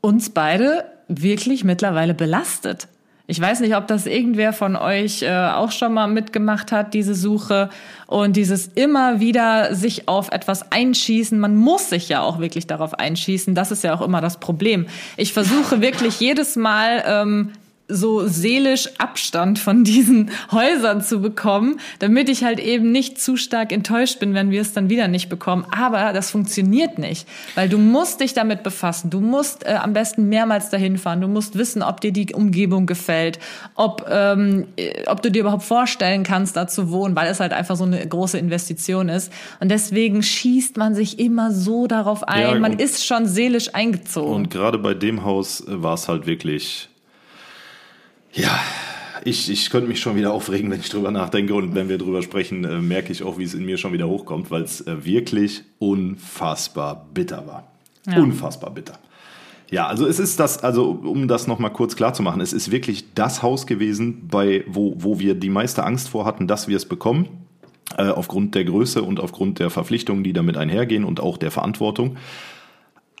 [0.00, 2.88] uns beide wirklich mittlerweile belastet.
[3.26, 7.14] Ich weiß nicht, ob das irgendwer von euch äh, auch schon mal mitgemacht hat, diese
[7.14, 7.70] Suche
[8.06, 11.38] und dieses immer wieder sich auf etwas einschießen.
[11.38, 13.54] Man muss sich ja auch wirklich darauf einschießen.
[13.54, 14.86] Das ist ja auch immer das Problem.
[15.16, 17.52] Ich versuche wirklich jedes Mal ähm,
[17.86, 23.72] so seelisch Abstand von diesen Häusern zu bekommen, damit ich halt eben nicht zu stark
[23.72, 25.66] enttäuscht bin, wenn wir es dann wieder nicht bekommen.
[25.70, 29.10] Aber das funktioniert nicht, weil du musst dich damit befassen.
[29.10, 31.20] Du musst äh, am besten mehrmals dahin fahren.
[31.20, 33.38] Du musst wissen, ob dir die Umgebung gefällt,
[33.74, 37.52] ob, ähm, äh, ob du dir überhaupt vorstellen kannst, da zu wohnen, weil es halt
[37.52, 39.30] einfach so eine große Investition ist.
[39.60, 42.40] Und deswegen schießt man sich immer so darauf ein.
[42.40, 44.34] Ja, man ist schon seelisch eingezogen.
[44.34, 46.88] Und gerade bei dem Haus äh, war es halt wirklich,
[48.34, 48.60] ja,
[49.24, 52.22] ich, ich könnte mich schon wieder aufregen, wenn ich drüber nachdenke und wenn wir drüber
[52.22, 55.04] sprechen, äh, merke ich auch, wie es in mir schon wieder hochkommt, weil es äh,
[55.04, 57.68] wirklich unfassbar bitter war.
[58.06, 58.20] Ja.
[58.20, 58.98] Unfassbar bitter.
[59.70, 62.70] Ja, also es ist das, also um das nochmal kurz klar zu machen, es ist
[62.70, 66.76] wirklich das Haus gewesen, bei, wo, wo wir die meiste Angst vor hatten, dass wir
[66.76, 67.28] es bekommen,
[67.96, 72.16] äh, aufgrund der Größe und aufgrund der Verpflichtungen, die damit einhergehen und auch der Verantwortung.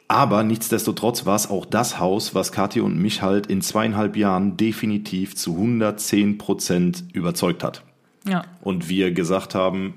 [0.08, 4.56] Aber nichtsdestotrotz war es auch das Haus, was Kathi und mich halt in zweieinhalb Jahren
[4.56, 7.82] definitiv zu 110 Prozent überzeugt hat.
[8.26, 8.44] ja.
[8.62, 9.94] Und wir gesagt haben,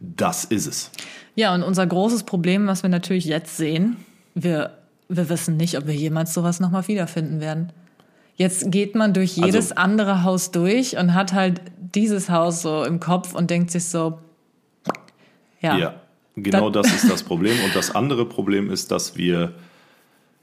[0.00, 0.90] das ist es.
[1.34, 3.96] Ja, und unser großes Problem, was wir natürlich jetzt sehen,
[4.34, 7.72] wir, wir wissen nicht, ob wir jemals sowas nochmal wiederfinden werden.
[8.36, 11.60] Jetzt geht man durch jedes Also- andere Haus durch und hat halt
[11.94, 14.18] dieses Haus so im Kopf und denkt sich so,
[15.60, 15.94] ja, Ja,
[16.42, 17.56] genau das ist das Problem.
[17.64, 19.52] Und das andere Problem ist, dass wir,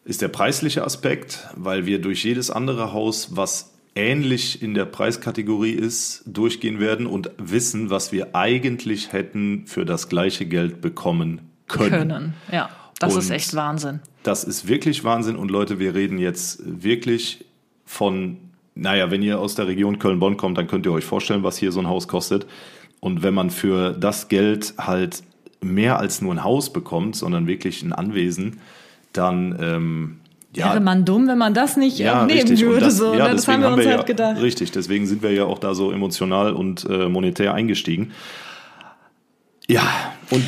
[0.06, 5.72] ist der preisliche Aspekt, weil wir durch jedes andere Haus, was ähnlich in der Preiskategorie
[5.72, 12.10] ist, durchgehen werden und wissen, was wir eigentlich hätten für das gleiche Geld bekommen können.
[12.10, 12.70] Können, ja.
[13.00, 14.00] Das und ist echt Wahnsinn.
[14.24, 17.46] Das ist wirklich Wahnsinn und Leute, wir reden jetzt wirklich
[17.86, 18.38] von,
[18.76, 21.72] naja, wenn ihr aus der Region Köln-Bonn kommt, dann könnt ihr euch vorstellen, was hier
[21.72, 22.48] so ein Haus kostet.
[23.00, 25.24] Und wenn man für das Geld halt
[25.62, 28.60] mehr als nur ein Haus bekommt, sondern wirklich ein Anwesen,
[29.14, 30.18] dann ähm,
[30.56, 32.62] ja, wäre man dumm, wenn man das nicht ja, nehmen richtig.
[32.62, 32.86] würde.
[32.86, 33.36] Das, so, ja, ne?
[33.36, 34.42] das haben wir uns wir halt ja, gedacht.
[34.42, 38.12] Richtig, deswegen sind wir ja auch da so emotional und äh, monetär eingestiegen.
[39.68, 39.84] Ja,
[40.30, 40.44] und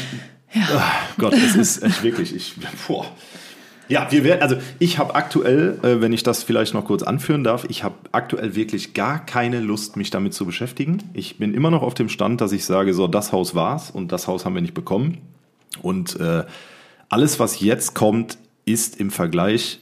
[0.54, 0.63] ja.
[0.74, 2.56] Oh Gott, es ist wirklich, ich,
[2.88, 3.06] boah.
[3.89, 7.43] Ja, wir werden, also ich habe aktuell, äh, wenn ich das vielleicht noch kurz anführen
[7.43, 11.04] darf, ich habe aktuell wirklich gar keine Lust, mich damit zu beschäftigen.
[11.13, 14.12] Ich bin immer noch auf dem Stand, dass ich sage, so, das Haus war's und
[14.12, 15.17] das Haus haben wir nicht bekommen.
[15.82, 16.43] Und äh,
[17.10, 19.80] alles, was jetzt kommt, ist im Vergleich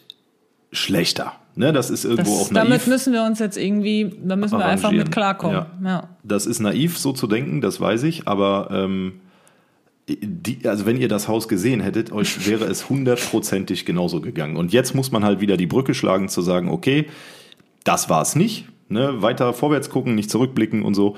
[0.71, 1.33] schlechter.
[1.55, 2.63] Ne, das ist irgendwo das, auch naiv.
[2.69, 5.65] Damit müssen wir uns jetzt irgendwie, da müssen wir einfach mit klarkommen.
[5.83, 5.89] Ja.
[5.89, 6.09] ja.
[6.23, 9.21] Das ist naiv, so zu denken, das weiß ich, aber ähm,
[10.07, 14.57] die, also wenn ihr das Haus gesehen hättet, euch wäre es hundertprozentig genauso gegangen.
[14.57, 17.07] Und jetzt muss man halt wieder die Brücke schlagen, zu sagen, okay,
[17.83, 18.67] das war es nicht.
[18.89, 19.21] Ne?
[19.21, 21.17] Weiter vorwärts gucken, nicht zurückblicken und so.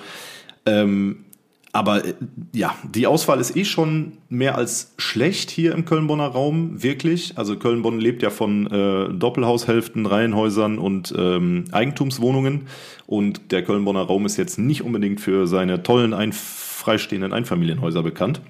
[0.65, 1.25] Ähm,
[1.71, 2.13] aber äh,
[2.54, 7.38] ja, die Auswahl ist eh schon mehr als schlecht hier im Köln-Bonner Raum, wirklich.
[7.38, 12.67] Also Köln-Bonn lebt ja von äh, Doppelhaushälften, Reihenhäusern und ähm, Eigentumswohnungen.
[13.06, 18.41] Und der Köln-Bonner Raum ist jetzt nicht unbedingt für seine tollen ein freistehenden Einfamilienhäuser bekannt.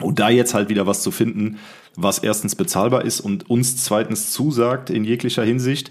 [0.00, 1.58] Und da jetzt halt wieder was zu finden,
[1.96, 5.90] was erstens bezahlbar ist und uns zweitens zusagt in jeglicher Hinsicht.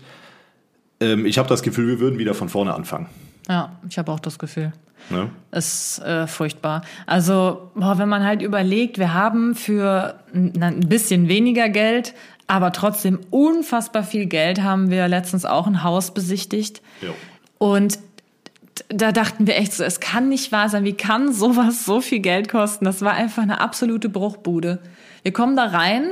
[0.99, 3.07] Ähm, ich habe das Gefühl, wir würden wieder von vorne anfangen.
[3.49, 4.71] Ja, ich habe auch das Gefühl.
[5.09, 5.29] Ja.
[5.51, 6.81] Ist äh, furchtbar.
[7.05, 12.13] Also, boah, wenn man halt überlegt, wir haben für ein bisschen weniger Geld,
[12.47, 16.81] aber trotzdem unfassbar viel Geld, haben wir letztens auch ein Haus besichtigt.
[17.01, 17.09] Ja.
[17.57, 17.99] Und
[18.89, 22.19] da dachten wir echt so, es kann nicht wahr sein, wie kann sowas so viel
[22.19, 22.85] Geld kosten?
[22.85, 24.79] Das war einfach eine absolute Bruchbude.
[25.23, 26.09] Wir kommen da rein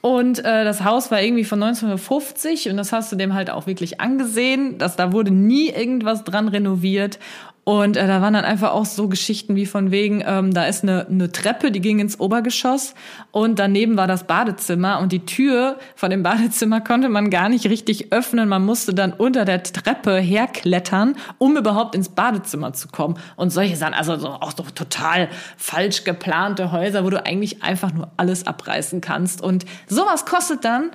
[0.00, 3.66] und äh, das Haus war irgendwie von 1950 und das hast du dem halt auch
[3.66, 7.18] wirklich angesehen, dass da wurde nie irgendwas dran renoviert
[7.64, 10.82] und äh, da waren dann einfach auch so Geschichten wie von wegen, ähm, da ist
[10.82, 12.94] eine, eine Treppe, die ging ins Obergeschoss
[13.30, 17.64] und daneben war das Badezimmer und die Tür von dem Badezimmer konnte man gar nicht
[17.64, 18.50] richtig öffnen.
[18.50, 23.16] Man musste dann unter der Treppe herklettern, um überhaupt ins Badezimmer zu kommen.
[23.36, 27.94] Und solche Sachen, also so, auch so total falsch geplante Häuser, wo du eigentlich einfach
[27.94, 29.40] nur alles abreißen kannst.
[29.40, 30.90] Und sowas kostet dann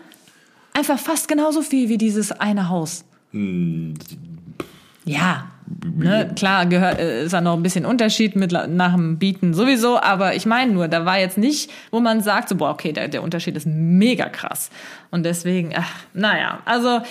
[0.73, 3.05] einfach fast genauso viel wie dieses eine Haus.
[3.31, 3.95] Hm.
[5.05, 5.47] Ja,
[5.95, 9.99] Ne, klar gehört, äh, ist da noch ein bisschen Unterschied mit nach dem Bieten sowieso,
[9.99, 13.07] aber ich meine nur, da war jetzt nicht, wo man sagt, so, boah, okay, der,
[13.07, 14.71] der Unterschied ist mega krass.
[15.11, 17.01] Und deswegen, ach, naja, also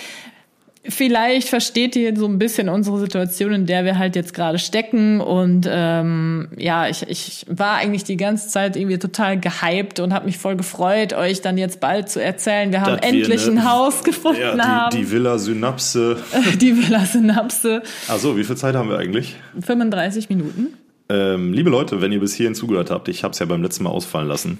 [0.87, 5.19] vielleicht versteht ihr so ein bisschen unsere Situation, in der wir halt jetzt gerade stecken.
[5.19, 10.25] Und ähm, ja, ich, ich war eigentlich die ganze Zeit irgendwie total gehypt und habe
[10.25, 12.71] mich voll gefreut, euch dann jetzt bald zu erzählen.
[12.71, 13.61] Wir haben das endlich wir, ne?
[13.61, 14.41] ein Haus gefunden.
[14.41, 14.97] Ja, die, haben.
[14.97, 16.17] die Villa Synapse.
[16.59, 17.83] die Villa Synapse.
[18.07, 19.35] Achso, wie viel Zeit haben wir eigentlich?
[19.59, 20.73] 35 Minuten.
[21.09, 23.83] Ähm, liebe Leute, wenn ihr bis hierhin zugehört habt, ich habe es ja beim letzten
[23.83, 24.59] Mal ausfallen lassen,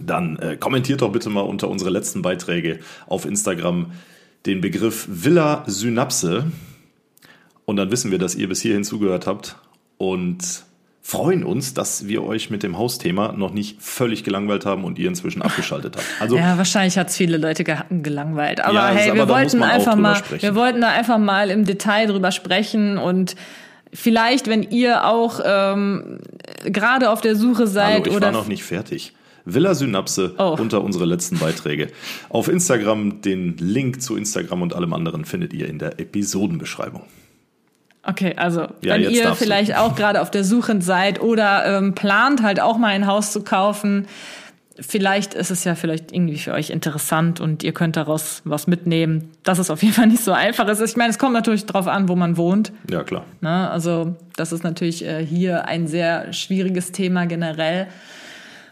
[0.00, 3.92] dann äh, kommentiert doch bitte mal unter unsere letzten Beiträge auf Instagram
[4.46, 6.50] den Begriff Villa Synapse.
[7.64, 9.56] Und dann wissen wir, dass ihr bis hierhin zugehört habt
[9.98, 10.64] und
[11.08, 15.08] freuen uns, dass wir euch mit dem Hausthema noch nicht völlig gelangweilt haben und ihr
[15.08, 16.06] inzwischen abgeschaltet habt.
[16.20, 18.60] Also, ja, wahrscheinlich hat es viele Leute gelangweilt.
[18.60, 20.42] Aber ja, hey, wir aber wollten einfach mal, sprechen.
[20.42, 23.36] wir wollten da einfach mal im Detail drüber sprechen und
[23.92, 26.18] vielleicht, wenn ihr auch ähm,
[26.64, 29.14] gerade auf der Suche seid Hallo, ich oder war noch nicht fertig.
[29.54, 30.56] Villa Synapse oh.
[30.58, 31.88] unter unsere letzten Beiträge.
[32.28, 37.02] Auf Instagram, den Link zu Instagram und allem anderen findet ihr in der Episodenbeschreibung.
[38.02, 39.80] Okay, also ja, wenn ihr vielleicht du.
[39.80, 43.42] auch gerade auf der Suche seid oder ähm, plant halt auch mal ein Haus zu
[43.42, 44.06] kaufen,
[44.80, 49.30] vielleicht ist es ja vielleicht irgendwie für euch interessant und ihr könnt daraus was mitnehmen,
[49.42, 50.80] dass es auf jeden Fall nicht so einfach ist.
[50.80, 52.72] Ich meine, es kommt natürlich darauf an, wo man wohnt.
[52.90, 53.24] Ja, klar.
[53.40, 57.88] Na, ne, also das ist natürlich äh, hier ein sehr schwieriges Thema generell.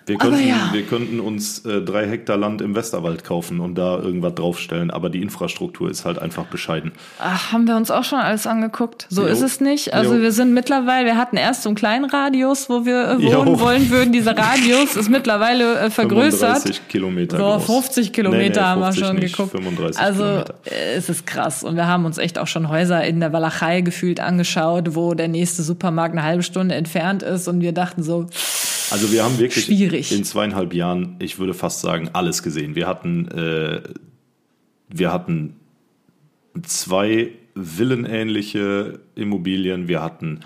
[0.06, 0.70] Wir könnten, ja.
[0.72, 5.10] wir könnten uns äh, drei Hektar Land im Westerwald kaufen und da irgendwas draufstellen, aber
[5.10, 6.92] die Infrastruktur ist halt einfach bescheiden.
[7.18, 9.08] Ach, haben wir uns auch schon alles angeguckt.
[9.10, 9.28] So jo.
[9.28, 9.94] ist es nicht.
[9.94, 10.22] Also jo.
[10.22, 13.60] wir sind mittlerweile, wir hatten erst so einen kleinen Radius, wo wir äh, wohnen jo.
[13.60, 14.12] wollen würden.
[14.12, 16.58] Dieser Radius ist mittlerweile äh, vergrößert.
[16.58, 17.38] 35 Kilometer.
[17.38, 19.50] So, 50 Kilometer nee, nee, 50 haben wir schon nicht, geguckt.
[19.50, 20.54] 35 also Kilometer.
[20.66, 21.64] Äh, es ist krass.
[21.64, 25.26] Und wir haben uns echt auch schon Häuser in der Walachei gefühlt angeschaut, wo der
[25.26, 28.26] nächste Supermarkt eine halbe Stunde entfernt ist und wir dachten so,
[28.90, 30.12] also wir haben wirklich Schwierig.
[30.12, 32.74] in zweieinhalb Jahren, ich würde fast sagen, alles gesehen.
[32.74, 33.82] Wir hatten, äh,
[34.88, 35.56] wir hatten
[36.62, 40.40] zwei villenähnliche Immobilien, wir hatten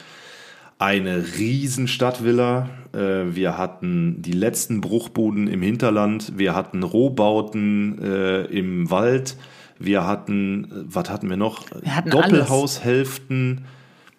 [0.79, 8.45] eine riesen Stadtvilla, äh, wir hatten die letzten Bruchbuden im Hinterland, wir hatten Rohbauten äh,
[8.45, 9.37] im Wald,
[9.79, 11.65] wir hatten, was hatten wir noch?
[11.83, 13.65] Wir hatten Doppelhaushälften.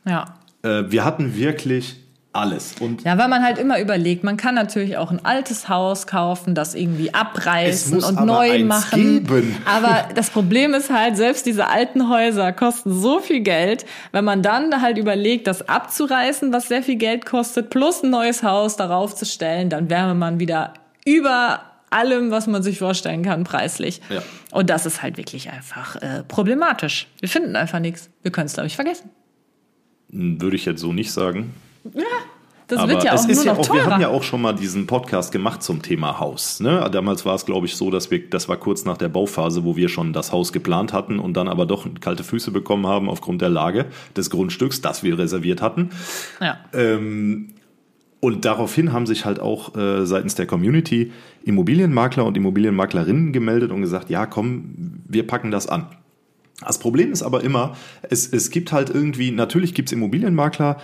[0.05, 0.35] Ja.
[0.63, 1.97] Äh, wir hatten wirklich
[2.33, 2.75] alles.
[2.79, 6.55] Und Ja, weil man halt immer überlegt, man kann natürlich auch ein altes Haus kaufen,
[6.55, 9.25] das irgendwie abreißen und neu machen.
[9.25, 9.57] geben.
[9.65, 14.41] Aber das Problem ist halt, selbst diese alten Häuser kosten so viel Geld, wenn man
[14.41, 19.15] dann halt überlegt, das abzureißen, was sehr viel Geld kostet, plus ein neues Haus darauf
[19.15, 20.73] zu stellen, dann wäre man wieder
[21.05, 24.01] über allem, was man sich vorstellen kann, preislich.
[24.09, 24.21] Ja.
[24.51, 27.07] Und das ist halt wirklich einfach äh, problematisch.
[27.19, 28.09] Wir finden einfach nichts.
[28.21, 29.09] Wir können es, glaube ich, vergessen.
[30.07, 31.53] würde ich jetzt so nicht sagen.
[32.67, 34.23] Das Aber wird ja es auch ist nur ja noch auch, wir haben ja auch
[34.23, 36.61] schon mal diesen Podcast gemacht zum Thema Haus.
[36.61, 36.89] Ne?
[36.89, 39.75] Damals war es, glaube ich, so, dass wir, das war kurz nach der Bauphase, wo
[39.75, 43.41] wir schon das Haus geplant hatten und dann aber doch kalte Füße bekommen haben aufgrund
[43.41, 45.89] der Lage des Grundstücks, das wir reserviert hatten.
[46.39, 46.59] ja.
[48.21, 51.11] Und daraufhin haben sich halt auch äh, seitens der Community
[51.43, 55.87] Immobilienmakler und Immobilienmaklerinnen gemeldet und gesagt, ja, komm, wir packen das an.
[56.65, 57.75] Das Problem ist aber immer,
[58.07, 60.77] es, es gibt halt irgendwie, natürlich gibt es Immobilienmakler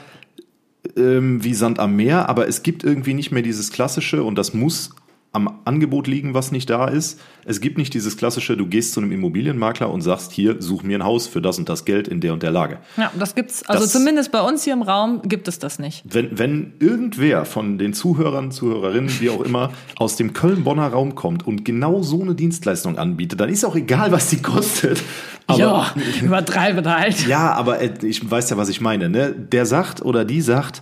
[0.96, 4.54] ähm, wie Sand am Meer, aber es gibt irgendwie nicht mehr dieses klassische und das
[4.54, 4.92] muss
[5.34, 7.20] am Angebot liegen, was nicht da ist.
[7.46, 10.98] Es gibt nicht dieses klassische, du gehst zu einem Immobilienmakler und sagst, hier, such mir
[10.98, 12.80] ein Haus für das und das Geld in der und der Lage.
[12.96, 13.62] Ja, das gibt's.
[13.68, 16.04] Also Das- zumindest bei uns hier im Raum gibt es das nicht.
[16.06, 21.46] Wenn, wenn irgendwer von den Zuhörern, Zuhörerinnen, wie auch immer, aus dem Köln-Bonner Raum kommt
[21.46, 25.04] und genau so eine Dienstleistung anbietet, dann ist auch egal, was die kostet.
[25.50, 27.26] Aber, ja, übertreibe halt.
[27.26, 29.08] ja, aber äh, ich weiß ja, was ich meine.
[29.08, 29.32] Ne?
[29.32, 30.82] Der sagt oder die sagt,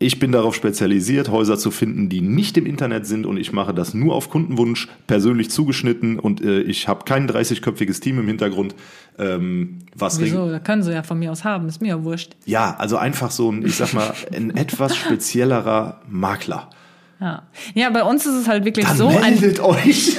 [0.00, 3.74] ich bin darauf spezialisiert, Häuser zu finden, die nicht im Internet sind und ich mache
[3.74, 8.76] das nur auf Kundenwunsch, persönlich zugeschnitten und äh, ich habe kein 30-köpfiges Team im Hintergrund.
[9.18, 10.48] Ähm, was Wieso?
[10.50, 11.66] Da können sie ja von mir aus haben.
[11.66, 12.36] Ist mir ja wurscht.
[12.44, 16.70] ja, also einfach so ein, ich sag mal, ein etwas speziellerer Makler.
[17.20, 17.42] Ja.
[17.74, 20.16] ja, bei uns ist es halt wirklich Dann so, ein, meldet euch.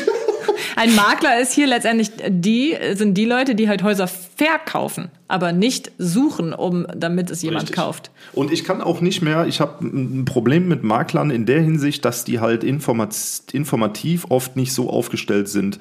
[0.75, 5.91] Ein Makler ist hier letztendlich die, sind die Leute, die halt Häuser verkaufen, aber nicht
[5.97, 7.77] suchen, um, damit es jemand Richtig.
[7.77, 8.11] kauft.
[8.33, 12.05] Und ich kann auch nicht mehr, ich habe ein Problem mit Maklern in der Hinsicht,
[12.05, 13.15] dass die halt informat
[13.51, 15.79] informativ oft nicht so aufgestellt sind,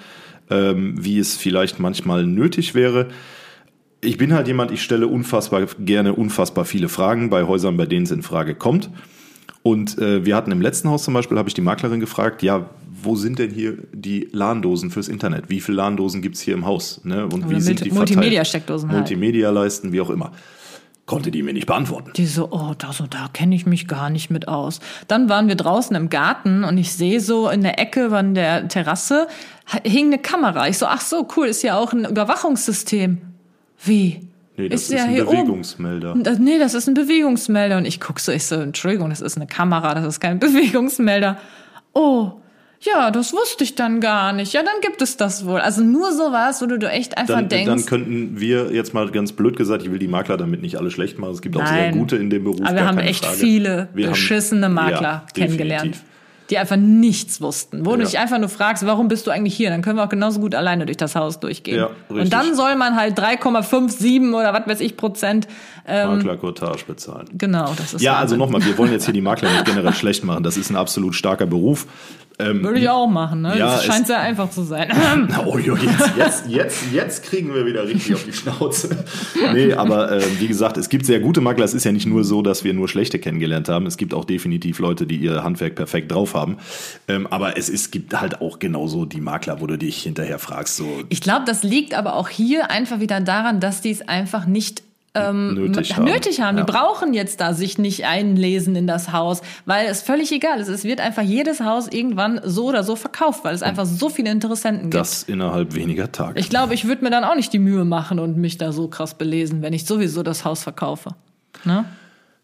[0.51, 3.09] ähm, wie es vielleicht manchmal nötig wäre.
[4.01, 8.05] Ich bin halt jemand, ich stelle unfassbar gerne unfassbar viele Fragen bei Häusern, bei denen
[8.05, 8.91] es in Frage kommt.
[9.62, 12.70] Und äh, wir hatten im letzten Haus zum Beispiel, habe ich die Maklerin gefragt, ja,
[13.03, 15.49] wo sind denn hier die LAN-Dosen fürs Internet?
[15.49, 17.01] Wie viele LAN-Dosen gibt's hier im Haus?
[17.05, 17.24] Ne?
[17.24, 17.90] Und Oder wie sind die?
[17.90, 19.01] Multimedia-Steckdosen halt.
[19.01, 20.32] Multimedia-Leisten, wie auch immer.
[21.07, 22.11] Konnte die mir nicht beantworten.
[22.16, 24.80] Die so, oh, da, so, da kenne ich mich gar nicht mit aus.
[25.07, 28.68] Dann waren wir draußen im Garten und ich sehe so in der Ecke von der
[28.68, 29.26] Terrasse
[29.84, 30.68] hing eine Kamera.
[30.68, 33.18] Ich so, ach so, cool, ist ja auch ein Überwachungssystem.
[33.84, 34.28] Wie?
[34.59, 35.36] Nee, das ist, ja ein hier oben.
[35.36, 36.14] Bewegungsmelder.
[36.18, 37.78] Das, nee, das ist ein Bewegungsmelder.
[37.78, 41.38] Und ich guck so, ich so, Entschuldigung, das ist eine Kamera, das ist kein Bewegungsmelder.
[41.94, 42.32] Oh,
[42.80, 44.52] ja, das wusste ich dann gar nicht.
[44.52, 45.60] Ja, dann gibt es das wohl.
[45.60, 47.66] Also nur sowas, wo du, du echt einfach Dann, denkst.
[47.66, 50.90] dann könnten wir jetzt mal ganz blöd gesagt, ich will die Makler damit nicht alle
[50.90, 51.32] schlecht machen.
[51.32, 51.98] Es gibt auch sehr Nein.
[51.98, 52.60] gute in dem Beruf.
[52.64, 53.36] Aber wir haben echt Frage.
[53.38, 55.98] viele Wir haben- beschissene Makler Ja, kennengelernt.
[56.50, 57.84] Die einfach nichts wussten.
[57.84, 58.04] Wo du Ja.
[58.06, 59.68] dich einfach nur fragst, warum bist du eigentlich hier?
[59.68, 61.76] Dann können wir auch genauso gut alleine durch das Haus durchgehen.
[61.76, 62.30] Ja, Und richtig.
[62.30, 65.46] dann soll man halt 3,57 oder was weiß ich Prozent.
[65.86, 67.26] Ähm, Maklercottage bezahlen.
[67.34, 70.24] genau, das ist Ja, also nochmal, wir wollen jetzt hier die Makler nicht generell schlecht
[70.24, 70.42] machen.
[70.42, 71.86] Das ist ein absolut starker Beruf.
[72.41, 73.59] Ähm, Würde ich auch machen, ne?
[73.59, 74.89] Ja, das scheint sehr einfach zu sein.
[75.45, 79.05] Oh, jo, jetzt, jetzt, jetzt, jetzt kriegen wir wieder richtig auf die Schnauze.
[79.53, 81.64] Nee, aber äh, wie gesagt, es gibt sehr gute Makler.
[81.64, 83.86] Es ist ja nicht nur so, dass wir nur schlechte kennengelernt haben.
[83.86, 86.59] Es gibt auch definitiv Leute, die ihr Handwerk perfekt drauf haben.
[87.07, 90.76] Ähm, aber es ist, gibt halt auch genauso die Makler, wo du dich hinterher fragst,
[90.76, 94.47] so Ich glaube, das liegt aber auch hier einfach wieder daran, dass die es einfach
[94.47, 94.82] nicht
[95.14, 96.04] ähm, Nötig haben.
[96.04, 96.59] nötig haben.
[96.59, 96.64] Ja.
[96.64, 100.68] Die brauchen jetzt da sich nicht einlesen in das Haus, weil es völlig egal ist.
[100.68, 104.30] Es wird einfach jedes Haus irgendwann so oder so verkauft, weil es einfach so viele
[104.30, 104.94] Interessenten gibt.
[104.94, 106.38] das innerhalb weniger Tage.
[106.38, 108.88] Ich glaube, ich würde mir dann auch nicht die Mühe machen und mich da so
[108.88, 111.11] krass belesen, wenn ich sowieso das Haus verkaufe.
[111.64, 111.84] Ne?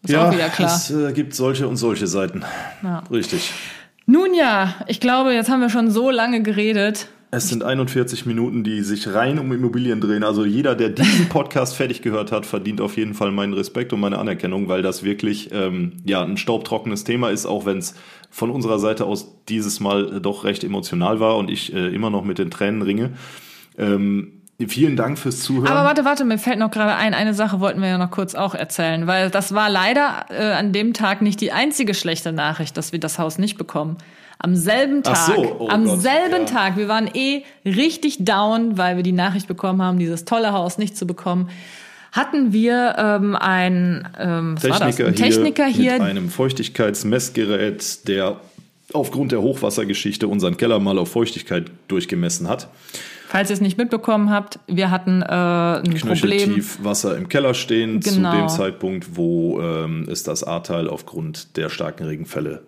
[0.03, 0.75] Ist ja, auch wieder klar.
[0.75, 2.43] es äh, gibt solche und solche Seiten.
[2.83, 3.03] Ja.
[3.11, 3.51] Richtig.
[4.05, 7.07] Nun ja, ich glaube, jetzt haben wir schon so lange geredet.
[7.35, 10.23] Es sind 41 Minuten, die sich rein um Immobilien drehen.
[10.23, 13.99] Also jeder, der diesen Podcast fertig gehört hat, verdient auf jeden Fall meinen Respekt und
[13.99, 17.93] meine Anerkennung, weil das wirklich ähm, ja ein staubtrockenes Thema ist, auch wenn es
[18.31, 22.09] von unserer Seite aus dieses Mal äh, doch recht emotional war und ich äh, immer
[22.09, 23.11] noch mit den Tränen ringe.
[23.77, 25.67] Ähm, vielen Dank fürs Zuhören.
[25.67, 28.33] Aber warte, warte, mir fällt noch gerade ein, eine Sache wollten wir ja noch kurz
[28.33, 32.77] auch erzählen, weil das war leider äh, an dem Tag nicht die einzige schlechte Nachricht,
[32.77, 33.97] dass wir das Haus nicht bekommen.
[34.39, 36.45] Am selben Tag, so, oh am Gott, selben ja.
[36.45, 40.77] Tag, wir waren eh richtig down, weil wir die Nachricht bekommen haben, dieses tolle Haus
[40.77, 41.49] nicht zu bekommen,
[42.11, 48.39] hatten wir ähm, einen ähm, Techniker, Ein Techniker hier, hier mit einem Feuchtigkeitsmessgerät, der
[48.93, 52.69] aufgrund der Hochwassergeschichte unseren Keller mal auf Feuchtigkeit durchgemessen hat.
[53.27, 56.63] Falls ihr es nicht mitbekommen habt, wir hatten äh, ein Problem.
[56.83, 58.31] Wasser im Keller stehen genau.
[58.31, 62.61] zu dem Zeitpunkt, wo ähm, es das Ahrtal aufgrund der starken Regenfälle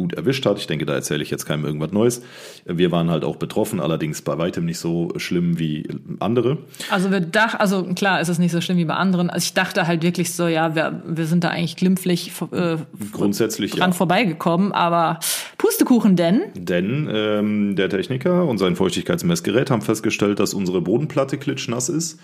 [0.00, 0.58] gut erwischt hat.
[0.58, 2.22] Ich denke, da erzähle ich jetzt keinem irgendwas Neues.
[2.64, 5.86] Wir waren halt auch betroffen, allerdings bei weitem nicht so schlimm wie
[6.20, 6.56] andere.
[6.90, 9.28] Also wir dachten, also klar ist es nicht so schlimm wie bei anderen.
[9.28, 12.76] Also ich dachte halt wirklich so, ja, wir, wir sind da eigentlich glimpflich äh,
[13.12, 13.94] grundsätzlich dran ja.
[13.94, 15.20] vorbeigekommen, aber
[15.58, 16.44] Pustekuchen denn?
[16.54, 22.18] Denn ähm, der Techniker und sein Feuchtigkeitsmessgerät haben festgestellt, dass unsere Bodenplatte klitschnass ist.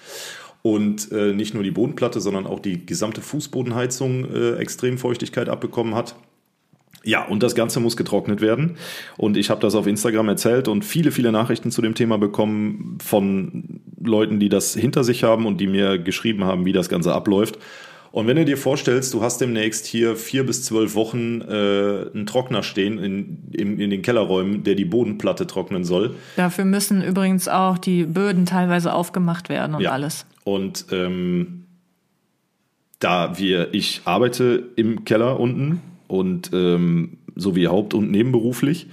[0.62, 5.94] Und äh, nicht nur die Bodenplatte, sondern auch die gesamte Fußbodenheizung äh, extrem Feuchtigkeit abbekommen
[5.94, 6.16] hat.
[7.06, 8.76] Ja, und das Ganze muss getrocknet werden.
[9.16, 12.98] Und ich habe das auf Instagram erzählt und viele, viele Nachrichten zu dem Thema bekommen
[13.00, 17.14] von Leuten, die das hinter sich haben und die mir geschrieben haben, wie das Ganze
[17.14, 17.58] abläuft.
[18.10, 22.26] Und wenn du dir vorstellst, du hast demnächst hier vier bis zwölf Wochen äh, einen
[22.26, 26.14] Trockner stehen in, in, in den Kellerräumen, der die Bodenplatte trocknen soll.
[26.36, 29.92] Dafür müssen übrigens auch die Böden teilweise aufgemacht werden und ja.
[29.92, 30.26] alles.
[30.44, 31.66] Und ähm,
[32.98, 38.86] da wir, ich arbeite im Keller unten und ähm, sowie haupt- und nebenberuflich.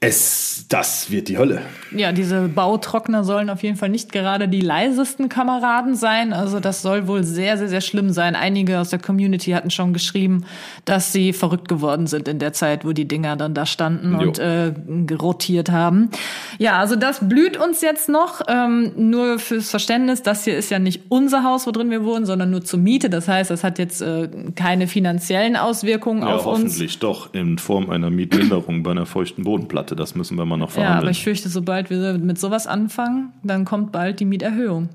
[0.00, 1.60] Es, das wird die Hölle.
[1.90, 6.32] Ja, diese Bautrockner sollen auf jeden Fall nicht gerade die leisesten Kameraden sein.
[6.32, 8.36] Also das soll wohl sehr, sehr, sehr schlimm sein.
[8.36, 10.44] Einige aus der Community hatten schon geschrieben,
[10.84, 14.28] dass sie verrückt geworden sind in der Zeit, wo die Dinger dann da standen jo.
[14.28, 14.72] und äh,
[15.20, 16.10] rotiert haben.
[16.58, 18.42] Ja, also das blüht uns jetzt noch.
[18.46, 22.24] Ähm, nur fürs Verständnis, das hier ist ja nicht unser Haus, wo drin wir wohnen,
[22.24, 23.10] sondern nur zur Miete.
[23.10, 26.60] Das heißt, das hat jetzt äh, keine finanziellen Auswirkungen ja, auf uns.
[26.60, 29.87] Hoffentlich doch in Form einer Mietminderung bei einer feuchten Bodenplatte.
[29.88, 29.96] Monate.
[29.96, 30.96] Das müssen wir mal noch verhandeln.
[30.96, 34.90] Ja, aber ich fürchte, sobald wir mit sowas anfangen, dann kommt bald die Mieterhöhung.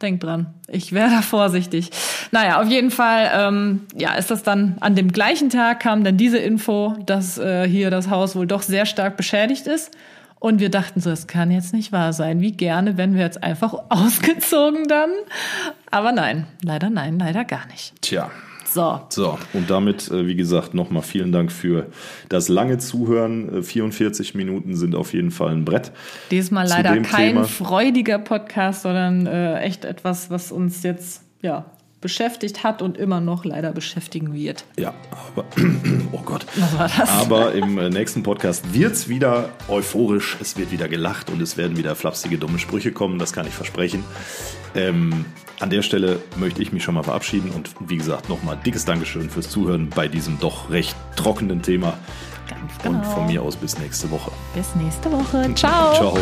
[0.00, 0.54] Denkt dran.
[0.68, 1.90] Ich wäre da vorsichtig.
[2.30, 6.16] Naja, auf jeden Fall, ähm, ja, ist das dann an dem gleichen Tag kam dann
[6.16, 9.90] diese Info, dass äh, hier das Haus wohl doch sehr stark beschädigt ist.
[10.40, 12.40] Und wir dachten so, das kann jetzt nicht wahr sein.
[12.40, 15.10] Wie gerne wenn wir jetzt einfach ausgezogen dann.
[15.90, 18.00] Aber nein, leider nein, leider gar nicht.
[18.00, 18.30] Tja,
[18.78, 19.00] so.
[19.08, 21.86] So, und damit, äh, wie gesagt, nochmal vielen Dank für
[22.28, 23.62] das lange Zuhören.
[23.62, 25.90] 44 äh, Minuten sind auf jeden Fall ein Brett.
[26.30, 27.44] Diesmal leider kein Thema.
[27.44, 31.66] freudiger Podcast, sondern äh, echt etwas, was uns jetzt, ja,
[32.00, 34.64] beschäftigt hat und immer noch leider beschäftigen wird.
[34.78, 35.44] Ja, aber
[36.12, 36.46] oh Gott.
[36.54, 37.08] Was war das?
[37.08, 41.76] Aber im nächsten Podcast wird es wieder euphorisch, es wird wieder gelacht und es werden
[41.76, 44.04] wieder flapsige, dumme Sprüche kommen, das kann ich versprechen.
[44.76, 45.24] Ähm,
[45.60, 49.28] an der Stelle möchte ich mich schon mal verabschieden und wie gesagt nochmal dickes Dankeschön
[49.28, 51.98] fürs Zuhören bei diesem doch recht trockenen Thema.
[52.48, 52.98] Ganz genau.
[52.98, 54.30] Und von mir aus bis nächste Woche.
[54.54, 55.52] Bis nächste Woche.
[55.54, 55.94] Ciao.
[55.94, 56.18] Ciao.